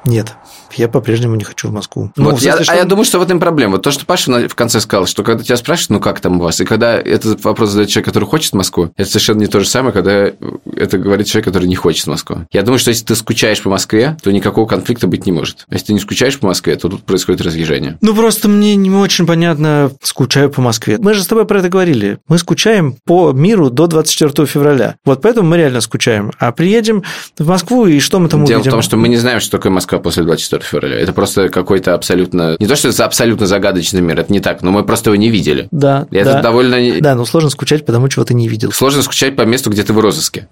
Нет, 0.05 0.35
я 0.74 0.88
по-прежнему 0.88 1.35
не 1.37 1.44
хочу 1.44 1.68
в 1.68 1.72
Москву. 1.72 2.11
Ну, 2.16 2.24
Вот 2.30 2.40
в 2.40 2.42
я, 2.42 2.52
смысле, 2.52 2.62
а 2.62 2.64
что- 2.64 2.83
я 2.83 2.85
думаю, 2.85 3.04
что 3.04 3.18
в 3.18 3.22
этом 3.22 3.38
проблема. 3.40 3.72
Вот 3.72 3.83
то, 3.83 3.90
что 3.90 4.04
Паша 4.06 4.48
в 4.48 4.54
конце 4.54 4.80
сказал, 4.80 5.06
что 5.06 5.22
когда 5.22 5.42
тебя 5.42 5.56
спрашивают, 5.56 5.90
ну 5.90 6.00
как 6.00 6.20
там 6.20 6.40
у 6.40 6.42
вас, 6.42 6.61
и 6.61 6.64
когда 6.64 6.98
этот 6.98 7.42
вопрос 7.44 7.70
задает 7.70 7.88
человек, 7.90 8.06
который 8.06 8.24
хочет 8.24 8.52
в 8.52 8.56
Москву, 8.56 8.90
это 8.96 9.09
совершенно 9.09 9.40
не 9.40 9.46
то 9.46 9.61
же 9.61 9.66
самое, 9.68 9.92
когда 9.92 10.30
это 10.76 10.98
говорит 10.98 11.26
человек, 11.26 11.46
который 11.46 11.66
не 11.68 11.76
хочет 11.76 12.04
в 12.04 12.09
Москву. 12.09 12.46
Я 12.52 12.62
думаю, 12.62 12.78
что 12.78 12.90
если 12.90 13.04
ты 13.04 13.14
скучаешь 13.14 13.62
по 13.62 13.70
Москве, 13.70 14.16
то 14.22 14.30
никакого 14.30 14.66
конфликта 14.66 15.06
быть 15.06 15.26
не 15.26 15.33
может. 15.33 15.64
А 15.68 15.74
Если 15.74 15.87
ты 15.88 15.92
не 15.94 16.00
скучаешь 16.00 16.38
по 16.38 16.46
Москве, 16.46 16.76
то 16.76 16.88
тут 16.88 17.02
происходит 17.04 17.40
разъезжение. 17.40 17.98
Ну, 18.00 18.14
просто 18.14 18.48
мне 18.48 18.76
не 18.76 18.90
очень 18.90 19.26
понятно, 19.26 19.90
скучаю 20.02 20.50
по 20.50 20.61
Москве. 20.62 20.98
Мы 20.98 21.14
же 21.14 21.22
с 21.22 21.26
тобой 21.26 21.44
про 21.46 21.59
это 21.61 21.68
говорили. 21.68 22.18
Мы 22.28 22.38
скучаем 22.38 22.96
по 23.04 23.33
миру 23.33 23.70
до 23.70 23.87
24 23.87 24.46
февраля. 24.46 24.96
Вот 25.04 25.22
поэтому 25.22 25.48
мы 25.48 25.56
реально 25.56 25.80
скучаем. 25.80 26.30
А 26.38 26.52
приедем 26.52 27.02
в 27.38 27.46
Москву, 27.48 27.87
и 27.87 28.00
что 28.00 28.18
мы 28.20 28.28
там 28.28 28.44
Дело 28.44 28.59
увидим? 28.59 28.70
в 28.70 28.74
том, 28.74 28.83
что 28.83 28.96
мы 28.96 29.09
не 29.09 29.16
знаем, 29.16 29.40
что 29.40 29.52
такое 29.52 29.72
Москва 29.72 29.98
после 29.98 30.22
24 30.24 30.60
февраля. 30.64 30.99
Это 30.99 31.12
просто 31.12 31.49
какой-то 31.49 31.94
абсолютно... 31.94 32.57
Не 32.59 32.66
то, 32.66 32.77
что 32.77 32.88
это 32.88 33.05
абсолютно 33.05 33.46
загадочный 33.46 34.01
мир, 34.01 34.20
это 34.20 34.33
не 34.33 34.40
так, 34.40 34.62
но 34.62 34.70
мы 34.70 34.85
просто 34.85 35.11
его 35.11 35.16
не 35.16 35.31
видели. 35.31 35.68
Да, 35.70 36.07
И 36.11 36.16
это 36.16 36.35
да. 36.35 36.42
довольно... 36.42 37.01
Да, 37.01 37.14
но 37.14 37.25
сложно 37.25 37.51
скучать, 37.51 37.87
потому 37.87 38.09
чего 38.09 38.25
ты 38.25 38.35
не 38.35 38.49
видел. 38.49 38.73
Сложно 38.73 39.03
скучать 39.03 39.37
по 39.37 39.42
месту, 39.42 39.70
где 39.70 39.83
ты 39.83 39.92
в 39.92 39.99
розыске. 40.01 40.49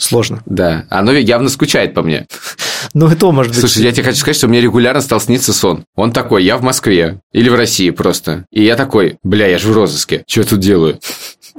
Сложно. 0.00 0.42
Да, 0.46 0.86
оно 0.88 1.12
явно 1.12 1.48
скучает 1.48 1.94
по 1.94 2.02
мне. 2.02 2.26
Ну, 2.94 3.10
и 3.10 3.14
то 3.14 3.30
может 3.30 3.52
быть. 3.52 3.60
Слушай, 3.60 3.84
я 3.84 3.92
тебе 3.92 4.04
хочу 4.04 4.18
сказать, 4.18 4.36
что 4.36 4.48
мне 4.48 4.60
регулярно 4.60 5.02
стал 5.02 5.20
сниться 5.20 5.52
сон. 5.52 5.84
Он 5.96 6.12
такой, 6.12 6.42
я 6.44 6.56
в 6.56 6.62
Москве 6.62 7.20
или 7.30 7.50
в 7.50 7.54
России 7.54 7.90
просто. 7.90 8.46
И 8.50 8.64
я 8.64 8.74
такой, 8.74 9.18
бля, 9.22 9.46
я 9.46 9.58
же 9.58 9.68
в 9.68 9.72
розыске. 9.72 10.24
Что 10.26 10.40
я 10.40 10.46
тут 10.46 10.60
делаю? 10.60 10.98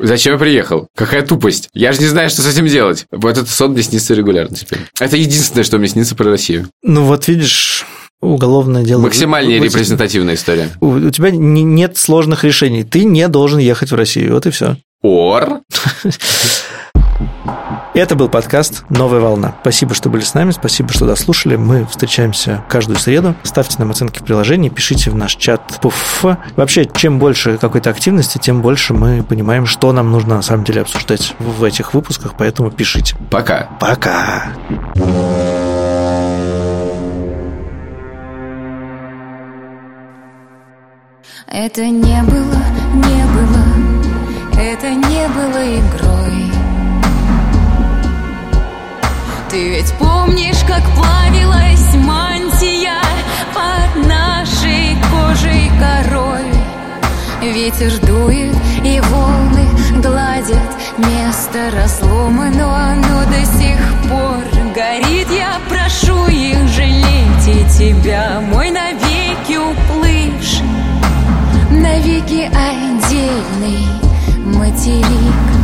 Зачем 0.01 0.33
я 0.33 0.39
приехал? 0.39 0.87
Какая 0.95 1.21
тупость. 1.21 1.69
Я 1.73 1.91
же 1.93 1.99
не 1.99 2.07
знаю, 2.07 2.29
что 2.29 2.41
с 2.41 2.47
этим 2.47 2.67
делать. 2.67 3.05
Вот 3.11 3.31
этот 3.37 3.49
сон 3.49 3.71
мне 3.71 3.83
снится 3.83 4.13
регулярно 4.13 4.55
теперь. 4.55 4.79
Это 4.99 5.15
единственное, 5.17 5.63
что 5.63 5.77
мне 5.77 5.87
снится 5.87 6.15
про 6.15 6.29
Россию. 6.29 6.67
Ну, 6.83 7.03
вот 7.05 7.27
видишь, 7.27 7.85
уголовное 8.21 8.83
дело... 8.83 9.01
Максимальнее 9.01 9.59
Вот- 9.59 9.65
репрезентативная 9.65 10.35
история. 10.35 10.69
У, 10.79 10.87
у 10.91 11.09
тебя 11.11 11.31
не- 11.31 11.63
нет 11.63 11.97
сложных 11.97 12.43
решений. 12.43 12.83
Ты 12.83 13.03
не 13.05 13.27
должен 13.27 13.59
ехать 13.59 13.91
в 13.91 13.95
Россию. 13.95 14.33
Вот 14.35 14.45
и 14.45 14.51
все. 14.51 14.77
Ор. 15.01 15.61
Это 17.93 18.15
был 18.15 18.29
подкаст 18.29 18.85
«Новая 18.87 19.19
волна». 19.19 19.53
Спасибо, 19.61 19.93
что 19.93 20.09
были 20.09 20.21
с 20.21 20.33
нами, 20.33 20.51
спасибо, 20.51 20.93
что 20.93 21.05
дослушали. 21.05 21.57
Мы 21.57 21.85
встречаемся 21.85 22.63
каждую 22.69 22.97
среду. 22.97 23.35
Ставьте 23.43 23.75
нам 23.79 23.91
оценки 23.91 24.19
в 24.19 24.23
приложении, 24.23 24.69
пишите 24.69 25.11
в 25.11 25.15
наш 25.15 25.35
чат 25.35 25.61
ПУФ. 25.81 26.23
Вообще, 26.55 26.85
чем 26.85 27.19
больше 27.19 27.57
какой-то 27.57 27.89
активности, 27.89 28.37
тем 28.37 28.61
больше 28.61 28.93
мы 28.93 29.23
понимаем, 29.23 29.65
что 29.65 29.91
нам 29.91 30.09
нужно 30.09 30.37
на 30.37 30.41
самом 30.41 30.63
деле 30.63 30.81
обсуждать 30.81 31.35
в 31.39 31.65
этих 31.65 31.93
выпусках, 31.93 32.35
поэтому 32.37 32.71
пишите. 32.71 33.17
Пока. 33.29 33.69
Пока! 33.81 34.53
Это 41.47 41.85
не 41.85 42.23
было, 42.23 42.61
не 42.93 43.25
было, 43.33 43.63
это 44.57 44.89
не 44.91 45.27
было 45.27 45.79
игрой. 45.79 46.60
Ты 49.51 49.67
ведь 49.67 49.91
помнишь, 49.99 50.63
как 50.65 50.81
плавилась 50.95 51.93
мантия 51.95 53.01
под 53.53 54.07
нашей 54.07 54.95
кожей 55.11 55.69
корой? 55.77 56.45
Ветер 57.41 57.91
дует 58.07 58.55
и 58.85 59.01
волны 59.01 59.67
гладят 60.01 60.57
место 60.97 61.69
разлома, 61.75 62.45
но 62.45 63.25
до 63.25 63.45
сих 63.45 63.77
пор 64.09 64.39
горит. 64.73 65.27
Я 65.29 65.59
прошу 65.67 66.27
их 66.27 66.69
жалеть 66.69 67.45
и 67.45 67.77
тебя, 67.77 68.39
мой 68.39 68.71
навеки 68.71 69.57
уплывший 69.57 70.65
навеки 71.71 72.49
отдельный 72.53 73.85
материк. 74.45 75.60